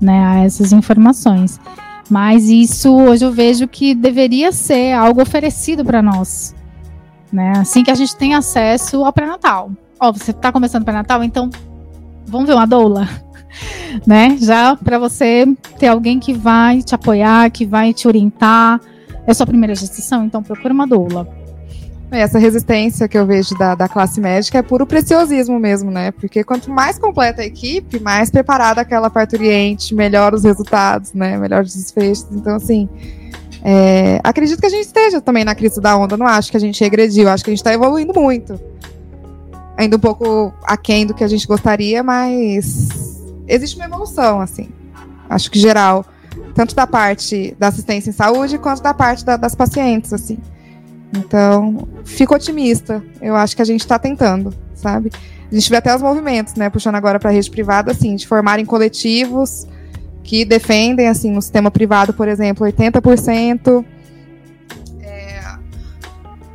[0.00, 1.60] né, a essas informações.
[2.08, 6.54] Mas isso hoje eu vejo que deveria ser algo oferecido para nós.
[7.32, 7.52] Né?
[7.56, 9.70] Assim que a gente tem acesso ao pré-natal.
[9.98, 11.48] Ó, você está começando pré-natal, então
[12.26, 13.08] vamos ver uma doula.
[14.06, 14.36] né?
[14.40, 15.46] Já para você
[15.78, 18.80] ter alguém que vai te apoiar, que vai te orientar.
[19.26, 21.28] É sua primeira gestação, então procura uma doula.
[22.12, 26.10] Essa resistência que eu vejo da, da classe médica é puro preciosismo mesmo, né?
[26.10, 31.38] Porque quanto mais completa a equipe, mais preparada aquela parturiente, melhor os resultados, né?
[31.38, 32.26] Melhor os desfechos.
[32.32, 32.88] Então, assim,
[33.62, 36.16] é, acredito que a gente esteja também na crise da onda.
[36.16, 38.60] Não acho que a gente regrediu, acho que a gente está evoluindo muito.
[39.76, 44.68] Ainda um pouco aquém do que a gente gostaria, mas existe uma evolução, assim.
[45.28, 46.04] Acho que geral.
[46.54, 50.38] tanto da parte da assistência em saúde quanto da parte da, das pacientes, assim.
[51.16, 53.02] Então, fico otimista.
[53.20, 55.10] Eu acho que a gente está tentando, sabe?
[55.50, 56.70] A gente vê até os movimentos, né?
[56.70, 59.66] Puxando agora para a rede privada, assim, de formarem coletivos
[60.22, 63.84] que defendem, assim, no sistema privado, por exemplo, 80%.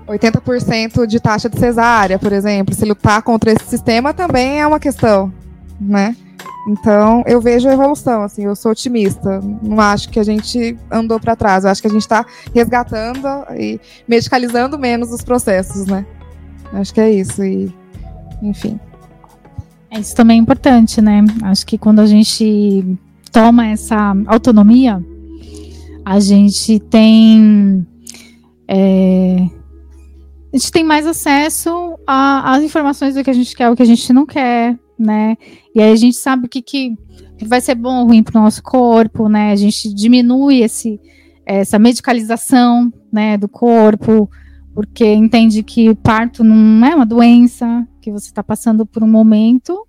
[0.08, 4.80] 80% de taxa de cesárea, por exemplo, se lutar contra esse sistema também é uma
[4.80, 5.34] questão,
[5.82, 6.16] né?
[6.68, 9.40] Então, eu vejo a evolução, assim, eu sou otimista.
[9.62, 13.28] Não acho que a gente andou para trás, eu acho que a gente está resgatando
[13.56, 16.06] e medicalizando menos os processos, né?
[16.74, 17.72] Acho que é isso, e
[18.42, 18.80] enfim.
[19.92, 21.24] É, isso também é importante, né?
[21.44, 22.98] Acho que quando a gente
[23.32, 25.04] toma essa autonomia,
[26.04, 27.86] a gente tem.
[28.68, 29.48] É,
[30.52, 33.86] a gente tem mais acesso às informações do que a gente quer, o que a
[33.86, 35.38] gente não quer, né?
[35.74, 36.96] E aí a gente sabe o que, que
[37.44, 39.52] vai ser bom ou ruim para o nosso corpo, né?
[39.52, 41.00] A gente diminui esse,
[41.46, 44.30] essa medicalização, né, do corpo,
[44.74, 49.08] porque entende que o parto não é uma doença, que você está passando por um
[49.08, 49.88] momento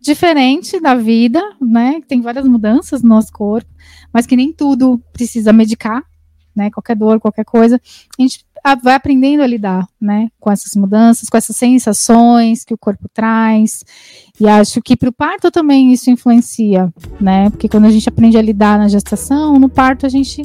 [0.00, 2.00] diferente da vida, né?
[2.06, 3.68] Tem várias mudanças no nosso corpo,
[4.12, 6.02] mas que nem tudo precisa medicar,
[6.54, 6.70] né?
[6.70, 7.80] Qualquer dor, qualquer coisa.
[8.18, 8.44] A gente
[8.82, 13.84] vai aprendendo a lidar, né, com essas mudanças, com essas sensações que o corpo traz.
[14.40, 17.50] E acho que para o parto também isso influencia, né?
[17.50, 20.42] Porque quando a gente aprende a lidar na gestação, no parto a gente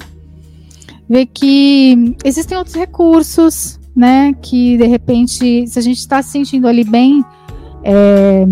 [1.08, 4.34] vê que existem outros recursos, né?
[4.42, 7.24] Que de repente, se a gente está se sentindo ali bem,
[7.84, 8.46] é,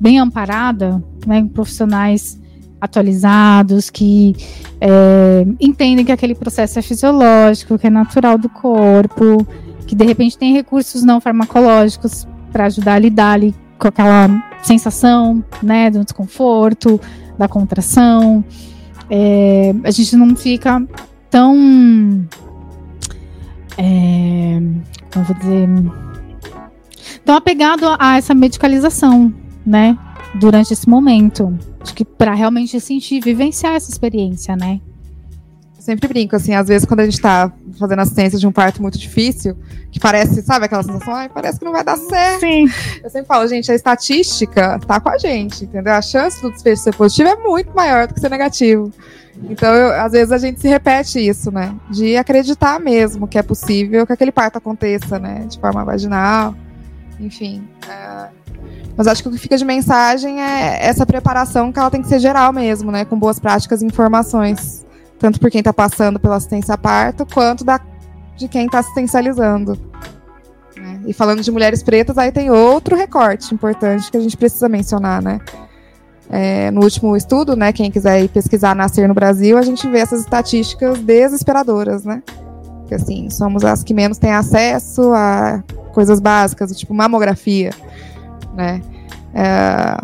[0.00, 2.38] bem amparada, né, profissionais
[2.84, 4.36] atualizados, que
[4.80, 9.46] é, entendem que aquele processo é fisiológico, que é natural do corpo,
[9.86, 14.28] que de repente tem recursos não farmacológicos para ajudar a lidar ali com aquela
[14.62, 17.00] sensação, né, do desconforto,
[17.38, 18.44] da contração.
[19.10, 20.82] É, a gente não fica
[21.30, 22.26] tão,
[23.76, 24.60] é,
[25.12, 25.68] como vou dizer,
[27.24, 29.32] tão apegado a essa medicalização,
[29.66, 29.98] né,
[30.34, 31.56] durante esse momento.
[31.80, 34.80] Acho que para realmente sentir, vivenciar essa experiência, né?
[35.84, 38.98] sempre brinco, assim, às vezes quando a gente tá fazendo assistência de um parto muito
[38.98, 39.54] difícil,
[39.92, 42.40] que parece, sabe aquela sensação, ai, parece que não vai dar certo.
[42.40, 42.64] Sim.
[43.02, 45.92] Eu sempre falo, gente, a estatística tá com a gente, entendeu?
[45.92, 48.90] A chance do desfecho ser positivo é muito maior do que ser negativo.
[49.50, 51.74] Então, eu, às vezes a gente se repete isso, né?
[51.90, 55.44] De acreditar mesmo que é possível que aquele parto aconteça, né?
[55.46, 56.54] De forma vaginal,
[57.20, 57.62] enfim.
[57.84, 58.43] Uh,
[58.96, 62.08] mas acho que o que fica de mensagem é essa preparação que ela tem que
[62.08, 63.04] ser geral mesmo, né?
[63.04, 64.86] Com boas práticas e informações.
[65.18, 67.80] Tanto por quem está passando pela assistência a parto, quanto da,
[68.36, 69.78] de quem está assistencializando.
[70.76, 71.00] Né?
[71.06, 75.22] E falando de mulheres pretas, aí tem outro recorte importante que a gente precisa mencionar,
[75.22, 75.40] né?
[76.30, 80.20] É, no último estudo, né, quem quiser pesquisar Nascer no Brasil, a gente vê essas
[80.20, 82.22] estatísticas desesperadoras, né?
[82.86, 87.70] Que assim, somos as que menos têm acesso a coisas básicas, tipo mamografia
[88.54, 88.82] né?
[89.34, 89.96] É,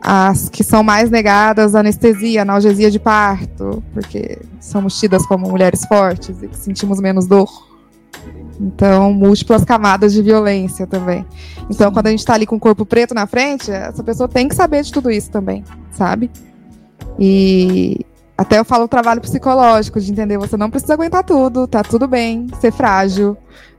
[0.00, 6.42] as que são mais negadas, anestesia, analgesia de parto, porque somos tidas como mulheres fortes
[6.42, 7.48] e que sentimos menos dor.
[8.60, 11.26] Então, múltiplas camadas de violência também.
[11.68, 14.48] Então, quando a gente está ali com o corpo preto na frente, essa pessoa tem
[14.48, 16.30] que saber de tudo isso também, sabe?
[17.18, 18.06] E
[18.38, 22.06] até eu falo o trabalho psicológico, de entender, você não precisa aguentar tudo, tá tudo
[22.06, 23.36] bem, ser frágil,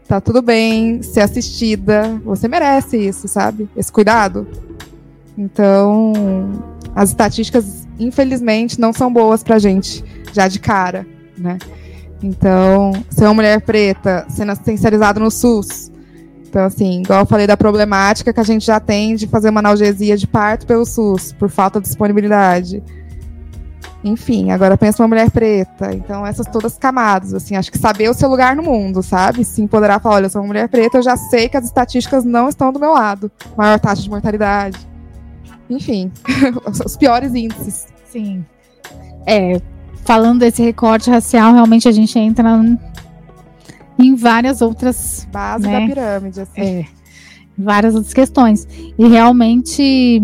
[0.07, 3.69] tá tudo bem ser assistida, você merece isso, sabe?
[3.75, 4.47] Esse cuidado.
[5.37, 6.13] Então,
[6.95, 10.03] as estatísticas, infelizmente, não são boas pra gente,
[10.33, 11.05] já de cara,
[11.37, 11.57] né?
[12.23, 15.91] Então, ser uma mulher preta, sendo assistencializada no SUS.
[16.47, 19.59] Então, assim, igual eu falei da problemática que a gente já tem de fazer uma
[19.59, 22.81] analgesia de parto pelo SUS, por falta de disponibilidade.
[24.03, 25.93] Enfim, agora pensa uma mulher preta.
[25.93, 29.43] Então, essas todas camadas, assim, acho que saber o seu lugar no mundo, sabe?
[29.43, 32.23] Se empoderar falar, olha, eu sou uma mulher preta, eu já sei que as estatísticas
[32.23, 33.31] não estão do meu lado.
[33.57, 34.77] Maior taxa de mortalidade.
[35.69, 36.11] Enfim,
[36.85, 37.87] os piores índices.
[38.05, 38.45] Sim.
[39.25, 39.59] É,
[40.05, 42.49] falando desse recorte racial, realmente a gente entra
[43.99, 45.27] em várias outras.
[45.31, 45.81] Base né?
[45.81, 46.61] da pirâmide, assim.
[46.61, 46.85] É,
[47.57, 48.67] várias outras questões.
[48.97, 50.21] E realmente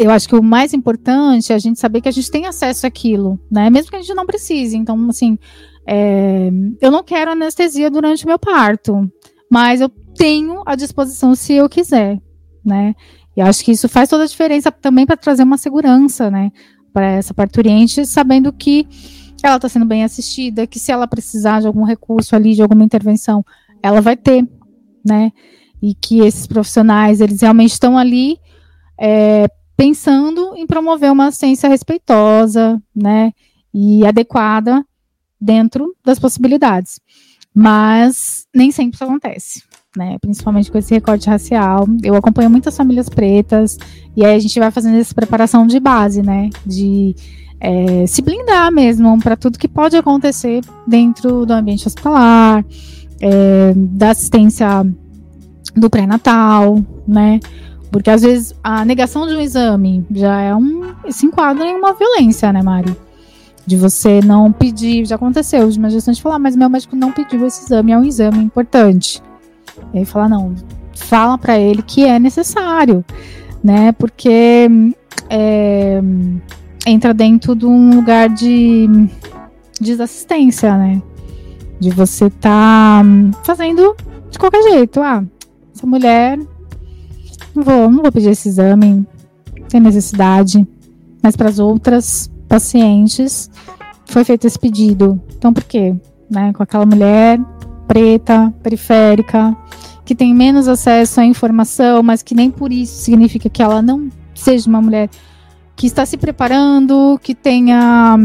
[0.00, 2.86] eu acho que o mais importante é a gente saber que a gente tem acesso
[2.86, 3.68] àquilo, né?
[3.68, 4.74] Mesmo que a gente não precise.
[4.74, 5.38] Então, assim,
[5.86, 9.12] é, eu não quero anestesia durante o meu parto,
[9.50, 12.18] mas eu tenho à disposição se eu quiser,
[12.64, 12.94] né?
[13.36, 16.50] E acho que isso faz toda a diferença também para trazer uma segurança, né?
[16.94, 18.88] Para essa parturiente, sabendo que
[19.42, 22.84] ela está sendo bem assistida, que se ela precisar de algum recurso ali, de alguma
[22.84, 23.44] intervenção,
[23.82, 24.48] ela vai ter,
[25.06, 25.30] né?
[25.82, 28.38] E que esses profissionais, eles realmente estão ali
[28.98, 29.46] é,
[29.80, 33.32] pensando em promover uma assistência respeitosa, né?
[33.72, 34.84] e adequada
[35.40, 37.00] dentro das possibilidades.
[37.54, 39.62] Mas nem sempre isso acontece,
[39.96, 40.18] né?
[40.20, 41.86] Principalmente com esse recorte racial.
[42.02, 43.76] Eu acompanho muitas famílias pretas
[44.16, 46.50] e aí a gente vai fazendo essa preparação de base, né?
[46.64, 47.16] De
[47.58, 52.64] é, se blindar mesmo para tudo que pode acontecer dentro do ambiente hospitalar,
[53.20, 54.86] é, da assistência
[55.74, 57.40] do pré-natal, né?
[57.90, 60.94] Porque às vezes a negação de um exame já é um.
[61.10, 62.96] se enquadra em uma violência, né, Mari?
[63.66, 67.46] De você não pedir, já aconteceu, de uma gestante falar, mas meu médico não pediu
[67.46, 69.22] esse exame, é um exame importante.
[69.92, 70.54] E aí falar, não,
[70.94, 73.04] fala para ele que é necessário,
[73.62, 73.92] né?
[73.92, 74.68] Porque
[75.28, 76.00] é,
[76.86, 78.88] entra dentro de um lugar de
[79.80, 81.02] desassistência, né?
[81.78, 83.02] De você tá
[83.44, 83.96] fazendo
[84.30, 85.00] de qualquer jeito.
[85.00, 85.24] Ah,
[85.74, 86.38] essa mulher
[87.54, 89.06] não vou, não vou pedir esse exame,
[89.68, 90.66] sem necessidade.
[91.22, 93.50] Mas para as outras pacientes
[94.06, 95.20] foi feito esse pedido.
[95.36, 95.94] Então por quê?
[96.30, 97.40] Né, com aquela mulher
[97.86, 99.56] preta, periférica,
[100.04, 104.08] que tem menos acesso à informação, mas que nem por isso significa que ela não
[104.34, 105.10] seja uma mulher
[105.74, 108.16] que está se preparando, que tenha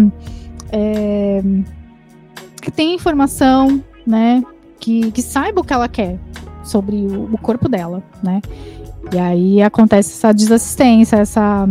[0.72, 1.42] é,
[2.62, 4.44] que tenha informação, né,
[4.80, 6.20] que, que saiba o que ela quer
[6.64, 8.42] sobre o, o corpo dela, né?
[9.12, 11.70] E aí acontece essa desassistência, essa.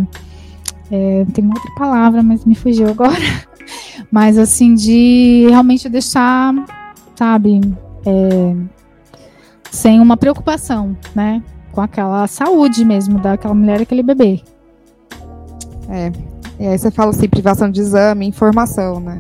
[0.91, 3.14] É, tem uma outra palavra, mas me fugiu agora.
[4.11, 6.55] Mas assim, de realmente deixar,
[7.16, 7.61] sabe,
[8.07, 8.55] é,
[9.70, 11.43] sem uma preocupação, né?
[11.72, 14.41] Com aquela saúde mesmo daquela mulher e aquele bebê.
[15.89, 16.12] É.
[16.61, 19.18] E aí você fala assim, privação de exame, informação, né?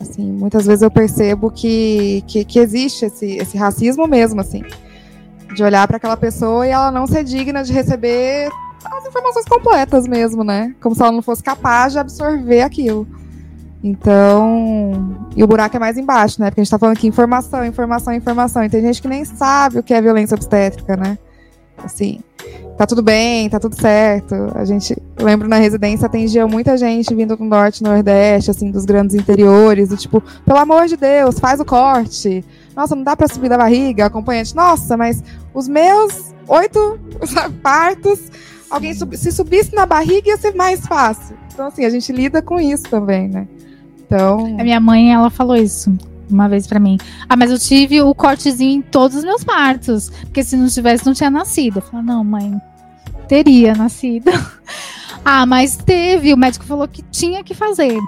[0.00, 4.62] Assim, muitas vezes eu percebo que, que, que existe esse, esse racismo mesmo, assim
[5.58, 8.48] de olhar para aquela pessoa e ela não ser digna de receber
[8.84, 10.72] as informações completas mesmo, né?
[10.80, 13.06] Como se ela não fosse capaz de absorver aquilo.
[13.82, 16.48] Então, e o buraco é mais embaixo, né?
[16.48, 18.64] Porque a gente tá falando aqui informação, informação, informação.
[18.64, 21.18] E tem gente que nem sabe o que é violência obstétrica, né?
[21.84, 22.20] Assim,
[22.76, 24.34] tá tudo bem, tá tudo certo.
[24.54, 29.16] A gente, lembro na residência, atendia muita gente vindo do norte, nordeste, assim, dos grandes
[29.16, 32.44] interiores, do tipo, pelo amor de Deus, faz o corte
[32.78, 35.20] nossa, não dá para subir da barriga, acompanhante, nossa, mas
[35.52, 36.96] os meus oito
[37.60, 38.20] partos,
[38.70, 41.36] alguém sub, se subisse na barriga ia ser mais fácil.
[41.52, 43.48] Então, assim, a gente lida com isso também, né?
[43.98, 44.56] Então.
[44.60, 45.92] A minha mãe, ela falou isso
[46.30, 46.98] uma vez para mim.
[47.28, 50.10] Ah, mas eu tive o cortezinho em todos os meus partos.
[50.26, 51.78] Porque se não tivesse, não tinha nascido.
[51.78, 52.60] Eu falei, não, mãe,
[53.26, 54.30] teria nascido.
[55.24, 56.32] ah, mas teve.
[56.32, 57.98] O médico falou que tinha que fazer.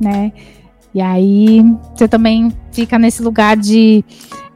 [0.00, 0.32] Né?
[0.92, 1.62] E aí
[1.94, 4.04] você também fica nesse lugar de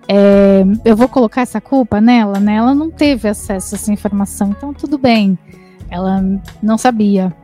[0.08, 2.56] é, eu vou colocar essa culpa nela, né?
[2.56, 5.38] Ela não teve acesso a essa informação, então tudo bem.
[5.90, 6.22] Ela
[6.62, 7.34] não sabia.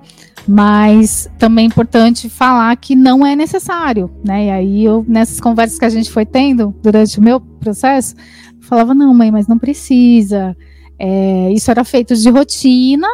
[0.46, 4.46] Mas também é importante falar que não é necessário, né?
[4.46, 8.14] E aí eu, nessas conversas que a gente foi tendo durante o meu processo,
[8.60, 10.56] falava, não, mãe, mas não precisa.
[10.98, 13.08] É, isso era feito de rotina,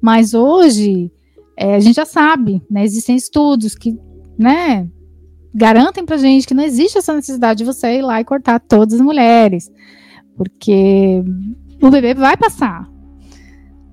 [0.00, 1.10] mas hoje
[1.56, 2.84] é, a gente já sabe, né?
[2.84, 3.96] Existem estudos que,
[4.38, 4.88] né?
[5.54, 8.94] Garantem pra gente que não existe essa necessidade de você ir lá e cortar todas
[8.94, 9.70] as mulheres.
[10.36, 11.22] Porque
[11.80, 12.88] o bebê vai passar.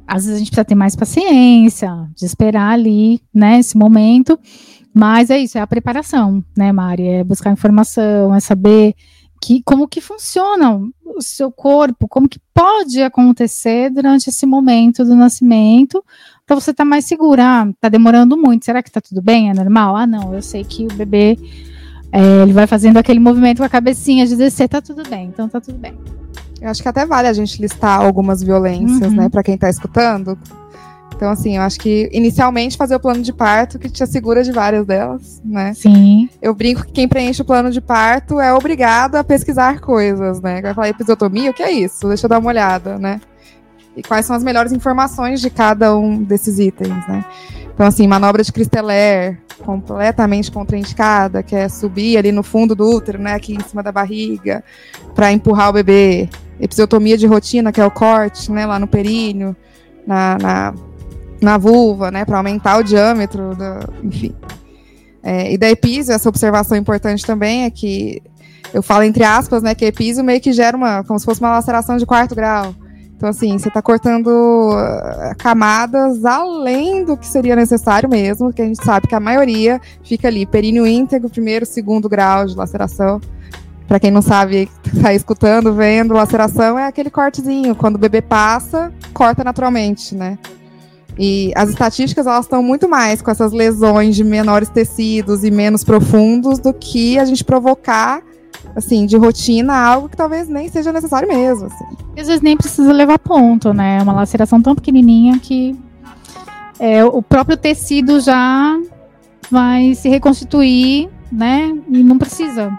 [0.07, 4.39] Às vezes a gente precisa ter mais paciência, de esperar ali, né, esse momento.
[4.93, 7.07] Mas é isso, é a preparação, né, Mari?
[7.07, 8.95] É buscar informação, é saber
[9.41, 15.15] que, como que funciona o seu corpo, como que pode acontecer durante esse momento do
[15.15, 16.03] nascimento,
[16.45, 17.43] para você estar tá mais segura.
[17.43, 19.49] Ah, tá demorando muito, será que tá tudo bem?
[19.49, 19.95] É normal?
[19.95, 21.37] Ah, não, eu sei que o bebê
[22.11, 25.47] é, ele vai fazendo aquele movimento com a cabecinha de descer, tá tudo bem, então
[25.47, 25.97] tá tudo bem.
[26.61, 29.17] Eu acho que até vale a gente listar algumas violências, uhum.
[29.17, 30.37] né, para quem tá escutando.
[31.19, 34.53] Então, assim, eu acho que inicialmente fazer o plano de parto que te assegura de
[34.53, 35.73] várias delas, né?
[35.73, 36.29] Sim.
[36.41, 40.61] Eu brinco que quem preenche o plano de parto é obrigado a pesquisar coisas, né?
[40.61, 42.07] Vai falar episiotomia, o que é isso?
[42.07, 43.19] Deixa eu dar uma olhada, né?
[43.97, 47.25] E quais são as melhores informações de cada um desses itens, né?
[47.73, 53.21] Então, assim, manobra de Cristeller, completamente contraindicada, que é subir ali no fundo do útero,
[53.21, 54.63] né, aqui em cima da barriga,
[55.13, 56.29] para empurrar o bebê.
[56.61, 59.53] Episiotomia de rotina, que é o corte, né, lá no períneo,
[60.07, 60.73] na, na
[61.41, 64.33] na vulva, né, para aumentar o diâmetro, do, enfim.
[65.21, 68.21] É, e da epísio, essa observação importante também é que
[68.73, 71.51] eu falo entre aspas, né, que epísio meio que gera uma, como se fosse uma
[71.51, 72.73] laceração de quarto grau.
[73.19, 78.65] Então, assim, você está cortando uh, camadas além do que seria necessário mesmo, que a
[78.65, 83.19] gente sabe que a maioria fica ali, períneo íntegro, primeiro, segundo grau de laceração.
[83.89, 87.75] Para quem não sabe, está escutando, vendo, laceração é aquele cortezinho.
[87.75, 90.37] Quando o bebê passa, corta naturalmente, né?
[91.21, 95.83] E as estatísticas elas estão muito mais com essas lesões de menores tecidos e menos
[95.83, 98.23] profundos do que a gente provocar
[98.73, 101.85] assim, de rotina, algo que talvez nem seja necessário mesmo, assim.
[102.17, 103.97] às vezes nem precisa levar ponto, né?
[103.99, 105.77] É uma laceração tão pequenininha que
[106.79, 108.79] é, o próprio tecido já
[109.51, 111.77] vai se reconstituir, né?
[111.89, 112.71] E não precisa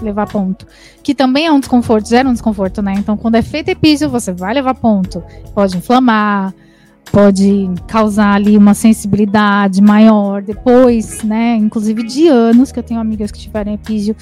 [0.00, 0.66] levar ponto.
[1.02, 2.94] Que também é um desconforto, gera um desconforto, né?
[2.96, 5.22] Então, quando é feito epísio, você vai levar ponto.
[5.54, 6.54] Pode inflamar,
[7.10, 11.56] pode causar ali uma sensibilidade maior depois, né?
[11.56, 14.16] Inclusive de anos, que eu tenho amigas que tiveram epísio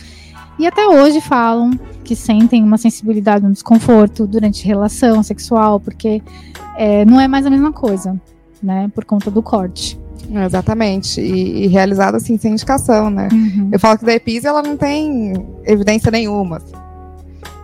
[0.60, 1.70] e até hoje falam
[2.04, 6.22] que sentem uma sensibilidade, um desconforto durante relação sexual, porque
[6.76, 8.20] é, não é mais a mesma coisa,
[8.62, 8.90] né?
[8.94, 9.98] Por conta do corte.
[10.30, 11.18] Exatamente.
[11.18, 13.28] E, e realizado assim, sem indicação, né?
[13.32, 13.70] Uhum.
[13.72, 15.32] Eu falo que da epise ela não tem
[15.64, 16.58] evidência nenhuma.
[16.58, 16.74] Assim.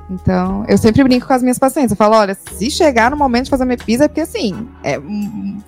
[0.08, 1.90] Então, eu sempre brinco com as minhas pacientes.
[1.90, 5.00] Eu falo, olha, se chegar no momento de fazer uma episa, é porque assim, é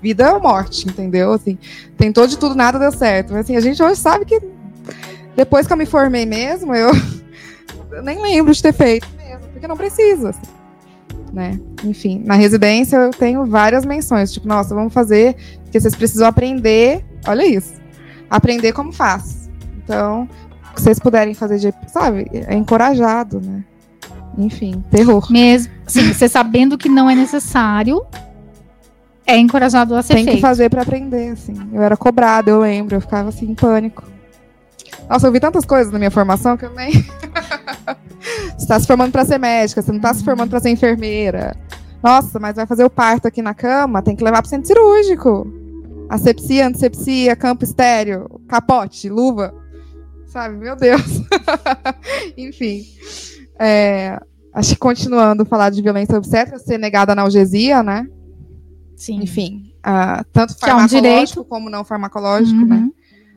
[0.00, 1.32] vida ou morte, entendeu?
[1.32, 1.58] Assim,
[1.96, 3.32] tentou de tudo, nada deu certo.
[3.32, 4.40] Mas assim, a gente hoje sabe que
[5.34, 6.90] depois que eu me formei mesmo, eu,
[7.90, 10.30] eu nem lembro de ter feito mesmo, porque não precisa.
[10.30, 10.58] Assim,
[11.32, 11.58] né?
[11.84, 17.04] Enfim, na residência eu tenho várias menções, tipo, nossa, vamos fazer, porque vocês precisam aprender,
[17.26, 17.74] olha isso,
[18.30, 19.50] aprender como faz.
[19.84, 20.28] Então,
[20.76, 23.64] se vocês puderem fazer de, sabe, é encorajado, né?
[24.38, 25.30] Enfim, terror.
[25.30, 28.06] Mesmo, sim, você sabendo que não é necessário,
[29.26, 30.36] é encorajado a ser Tem feito.
[30.36, 31.54] que fazer para aprender, assim.
[31.72, 34.04] Eu era cobrada, eu lembro, eu ficava assim em pânico.
[35.10, 36.92] Nossa, eu vi tantas coisas na minha formação que eu nem.
[38.56, 41.56] você está se formando para ser médica, você não está se formando para ser enfermeira.
[42.02, 45.52] Nossa, mas vai fazer o parto aqui na cama, tem que levar para centro cirúrgico.
[46.08, 49.52] Asepsia, antisepsia, campo estéreo, capote, luva.
[50.26, 51.02] Sabe, meu Deus.
[52.36, 52.84] Enfim.
[53.58, 54.18] É,
[54.54, 58.06] acho que continuando falar de violência obstétrica, ser negada analgesia, né?
[58.96, 59.20] Sim.
[59.22, 62.76] Enfim, uh, tanto farmacológico é um como não farmacológico, né?
[62.76, 62.82] uhum.
[62.86, 62.90] né?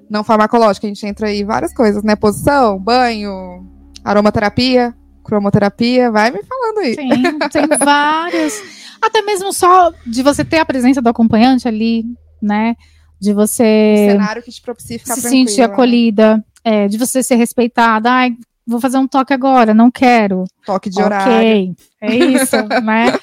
[0.09, 2.15] Não farmacológico, a gente entra aí várias coisas, né?
[2.15, 3.65] Posição, banho,
[4.03, 4.93] aromaterapia,
[5.23, 6.95] cromoterapia, vai me falando aí.
[6.95, 8.53] Sim, tem vários.
[9.01, 12.03] Até mesmo só de você ter a presença do acompanhante ali,
[12.41, 12.75] né?
[13.19, 14.07] De você.
[14.09, 15.65] Um cenário que te propicia ficar se sentir né?
[15.65, 16.43] acolhida, né?
[16.63, 18.11] é, de você ser respeitada.
[18.11, 18.35] Ai,
[18.71, 20.45] vou fazer um toque agora, não quero.
[20.65, 21.33] Toque de horário.
[21.33, 23.13] Ok, é isso, né?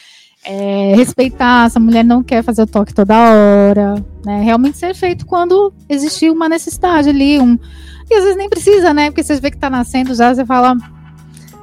[0.45, 4.43] É, respeitar, essa mulher não quer fazer o toque toda hora, né?
[4.43, 7.59] Realmente ser feito quando existir uma necessidade ali, um...
[8.11, 9.11] E às vezes nem precisa, né?
[9.11, 10.75] Porque você vê que tá nascendo já, você fala,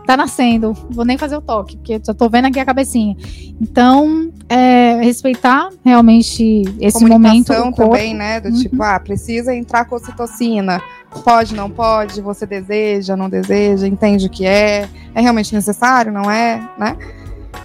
[0.06, 3.16] tá nascendo, vou nem fazer o toque, porque já tô vendo aqui a cabecinha.
[3.60, 7.52] Então, é, respeitar realmente esse momento.
[7.76, 8.40] também, né?
[8.40, 8.56] Do uhum.
[8.56, 10.82] tipo, ah, precisa entrar com ocitocina.
[11.24, 16.30] Pode, não pode, você deseja, não deseja, entende o que é, é realmente necessário, não
[16.30, 16.98] é, né?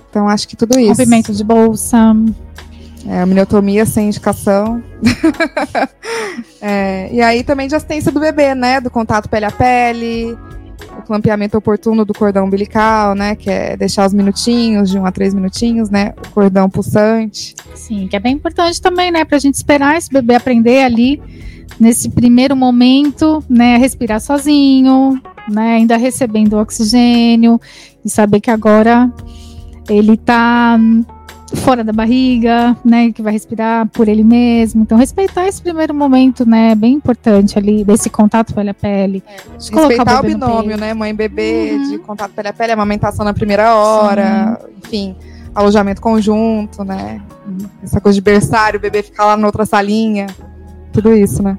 [0.08, 0.90] Então acho que tudo isso.
[0.90, 2.14] Rompimento de bolsa.
[3.06, 4.82] É, amniotomia sem indicação.
[6.60, 8.80] é, e aí também de assistência do bebê, né?
[8.80, 10.36] Do contato pele a pele,
[10.98, 13.34] o clampeamento oportuno do cordão umbilical, né?
[13.34, 16.12] Que é deixar os minutinhos, de um a três minutinhos, né?
[16.26, 17.54] O cordão pulsante.
[17.74, 19.24] Sim, que é bem importante também, né?
[19.24, 21.22] Pra gente esperar esse bebê aprender ali
[21.78, 27.60] nesse primeiro momento, né, respirar sozinho, né, ainda recebendo oxigênio
[28.04, 29.12] e saber que agora
[29.88, 30.78] ele tá
[31.56, 34.82] fora da barriga, né, que vai respirar por ele mesmo.
[34.82, 39.22] Então, respeitar esse primeiro momento, né, é bem importante ali, desse contato pele a pele.
[39.26, 41.90] É, respeitar o, o binômio, né, mãe bebê, uhum.
[41.90, 44.68] de contato pele a pele, amamentação na primeira hora, Sim.
[44.78, 45.16] enfim,
[45.54, 47.20] alojamento conjunto, né,
[47.82, 50.26] essa coisa de berçário, o bebê ficar lá na outra salinha,
[50.92, 51.58] tudo isso, né.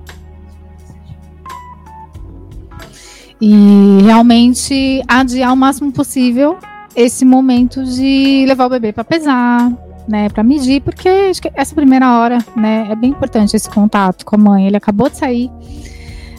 [3.39, 6.57] E realmente adiar o máximo possível
[6.95, 9.71] esse momento de levar o bebê para pesar,
[10.07, 14.25] né, para medir, porque acho que essa primeira hora, né, é bem importante esse contato
[14.25, 14.67] com a mãe.
[14.67, 15.49] Ele acabou de sair,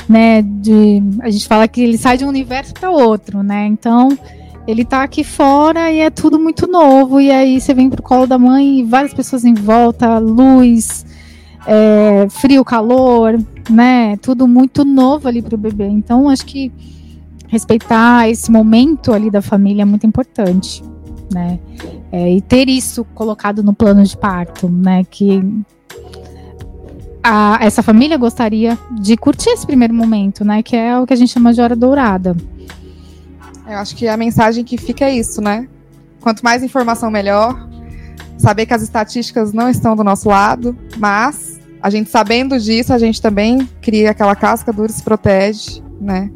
[0.08, 3.66] né, de a gente fala que ele sai de um universo para outro, né?
[3.66, 4.16] Então,
[4.66, 8.26] ele tá aqui fora e é tudo muito novo e aí você vem pro colo
[8.26, 11.04] da mãe e várias pessoas em volta, luz,
[11.66, 13.38] é, frio, calor,
[13.70, 14.16] né?
[14.18, 15.86] Tudo muito novo ali pro bebê.
[15.86, 16.72] Então, acho que
[17.48, 20.82] respeitar esse momento ali da família é muito importante,
[21.32, 21.58] né?
[22.10, 25.04] É, e ter isso colocado no plano de parto, né?
[25.04, 25.42] Que
[27.22, 30.62] a, essa família gostaria de curtir esse primeiro momento, né?
[30.62, 32.36] Que é o que a gente chama de hora dourada.
[33.66, 35.68] Eu acho que a mensagem que fica é isso, né?
[36.20, 37.68] Quanto mais informação, melhor.
[38.38, 41.51] Saber que as estatísticas não estão do nosso lado, mas
[41.82, 46.30] a gente sabendo disso, a gente também cria aquela casca dura e se protege, né?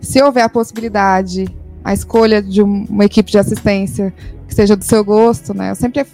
[0.00, 1.46] Se houver a possibilidade,
[1.84, 4.14] a escolha de uma equipe de assistência
[4.46, 5.70] que seja do seu gosto, né?
[5.70, 6.06] Eu sempre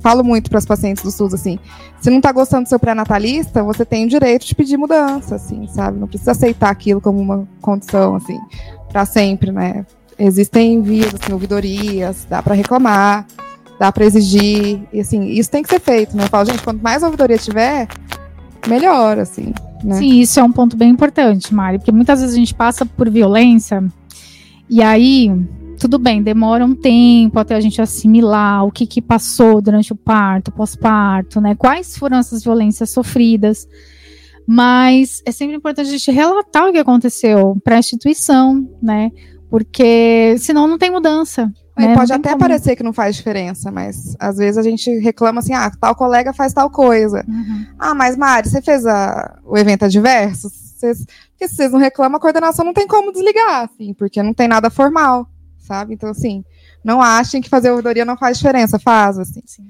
[0.00, 1.58] falo muito para as pacientes do SUS assim,
[2.00, 5.66] se não está gostando do seu pré-natalista, você tem o direito de pedir mudança, assim,
[5.66, 5.98] sabe?
[5.98, 8.38] Não precisa aceitar aquilo como uma condição, assim,
[8.88, 9.84] para sempre, né?
[10.16, 13.26] Existem vias, assim, ouvidorias, dá para reclamar,
[13.78, 16.24] dá para exigir, e assim, isso tem que ser feito, né?
[16.24, 17.88] Eu falo, gente, quanto mais ouvidoria tiver,
[18.68, 19.52] melhor, assim.
[19.82, 19.94] Né?
[19.94, 23.08] Sim, isso é um ponto bem importante, Mari, porque muitas vezes a gente passa por
[23.08, 23.82] violência
[24.68, 25.30] e aí
[25.80, 29.96] tudo bem, demora um tempo até a gente assimilar o que, que passou durante o
[29.96, 31.54] parto, pós-parto, né?
[31.54, 33.66] Quais foram essas violências sofridas.
[34.46, 39.10] Mas é sempre importante a gente relatar o que aconteceu para a instituição, né?
[39.48, 41.50] Porque senão não tem mudança.
[41.88, 41.96] Né?
[41.96, 42.40] Pode até como.
[42.40, 46.32] parecer que não faz diferença, mas às vezes a gente reclama assim: ah, tal colega
[46.32, 47.24] faz tal coisa.
[47.28, 47.66] Uhum.
[47.78, 50.48] Ah, mas Mari, você fez a, o evento adverso?
[50.50, 54.32] Vocês, porque se vocês não reclamam, a coordenação não tem como desligar, assim, porque não
[54.32, 55.28] tem nada formal
[55.70, 55.94] sabe?
[55.94, 56.44] Então, assim,
[56.84, 59.40] não achem que fazer ouvidoria não faz diferença, faz, assim.
[59.46, 59.64] Sim.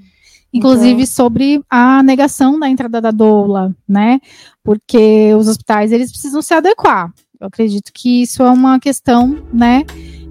[0.51, 1.05] Inclusive então...
[1.05, 4.19] sobre a negação da entrada da doula, né?
[4.63, 7.13] Porque os hospitais, eles precisam se adequar.
[7.39, 9.83] Eu acredito que isso é uma questão, né?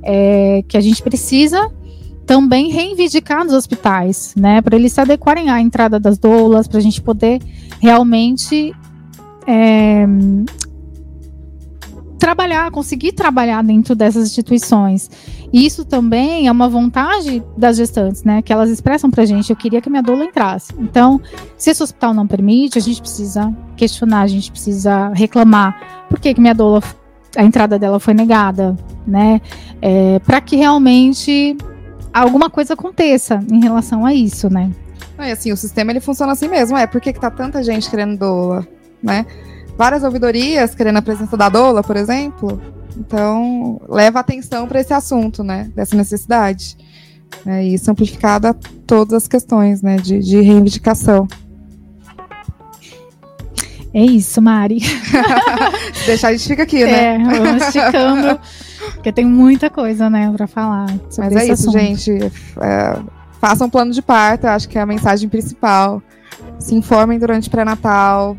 [0.03, 1.71] É, que a gente precisa
[2.27, 4.63] também reivindicar nos hospitais, né?
[4.63, 7.41] Para eles se adequarem à entrada das doulas, para a gente poder
[7.81, 8.73] realmente
[9.47, 10.07] é,
[12.21, 15.11] trabalhar, conseguir trabalhar dentro dessas instituições.
[15.53, 18.43] E isso também é uma vontade das gestantes, né?
[18.43, 20.73] Que elas expressam pra gente, eu queria que minha doula entrasse.
[20.79, 21.21] Então,
[21.57, 26.07] se esse hospital não permite, a gente precisa questionar, a gente precisa reclamar.
[26.09, 26.81] Por que, que minha doula,
[27.37, 28.77] a entrada dela foi negada,
[29.07, 29.41] né?
[29.81, 31.57] É, para que realmente
[32.13, 34.71] alguma coisa aconteça em relação a isso, né?
[35.19, 36.87] É assim, o sistema ele funciona assim mesmo, é.
[36.87, 38.67] Por que, que tá tanta gente querendo doula,
[39.03, 39.27] né?
[39.81, 42.61] várias ouvidorias querendo a presença da doula, por exemplo.
[42.99, 45.71] Então, leva atenção para esse assunto, né?
[45.75, 46.77] Dessa necessidade.
[47.47, 48.55] É, e isso amplificado a
[48.87, 49.97] todas as questões, né?
[49.97, 51.27] De, de reivindicação.
[53.93, 54.79] É isso, Mari.
[56.07, 57.15] Deixar a gente fica aqui, né?
[57.15, 58.41] É, vamos esticando,
[58.95, 60.87] porque tem muita coisa, né, para falar.
[61.19, 61.79] Mas é isso, assunto.
[61.79, 62.13] gente.
[62.61, 63.01] É,
[63.41, 66.03] façam um plano de parto, acho que é a mensagem principal.
[66.59, 68.37] Se informem durante o pré-natal,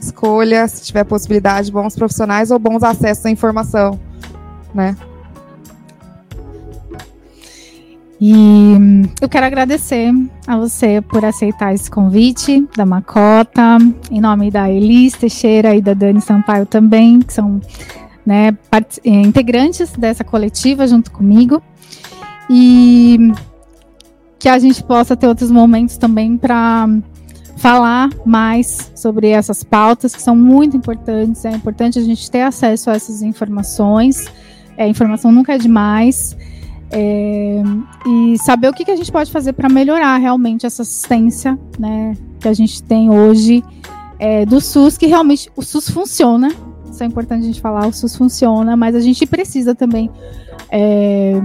[0.00, 3.98] escolha, se tiver possibilidade, bons profissionais ou bons acessos à informação,
[4.74, 4.96] né?
[8.24, 8.76] E
[9.20, 10.12] eu quero agradecer
[10.46, 13.78] a você por aceitar esse convite da Macota,
[14.12, 17.60] em nome da Elis Teixeira e da Dani Sampaio também, que são
[18.24, 18.56] né,
[19.04, 21.60] eh, integrantes dessa coletiva junto comigo.
[22.48, 23.32] E
[24.38, 26.86] que a gente possa ter outros momentos também para
[27.56, 31.44] falar mais sobre essas pautas que são muito importantes.
[31.44, 34.26] É importante a gente ter acesso a essas informações.
[34.76, 36.36] É, informação nunca é demais.
[36.94, 37.62] É,
[38.06, 42.14] e saber o que, que a gente pode fazer para melhorar realmente essa assistência né,
[42.38, 43.64] que a gente tem hoje
[44.18, 46.52] é, do SUS, que realmente o SUS funciona.
[46.90, 50.10] Isso é importante a gente falar, o SUS funciona, mas a gente precisa também
[50.70, 51.40] é,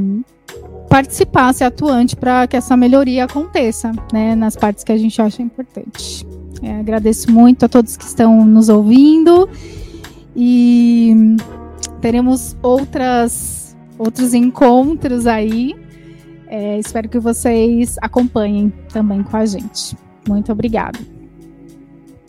[0.90, 5.42] participar, ser atuante para que essa melhoria aconteça, né, nas partes que a gente acha
[5.42, 6.26] importante.
[6.62, 9.48] É, agradeço muito a todos que estão nos ouvindo
[10.36, 11.36] e
[12.02, 13.67] teremos outras,
[13.98, 15.76] outros encontros aí.
[16.48, 19.98] É, espero que vocês acompanhem também com a gente.
[20.28, 21.17] Muito obrigada.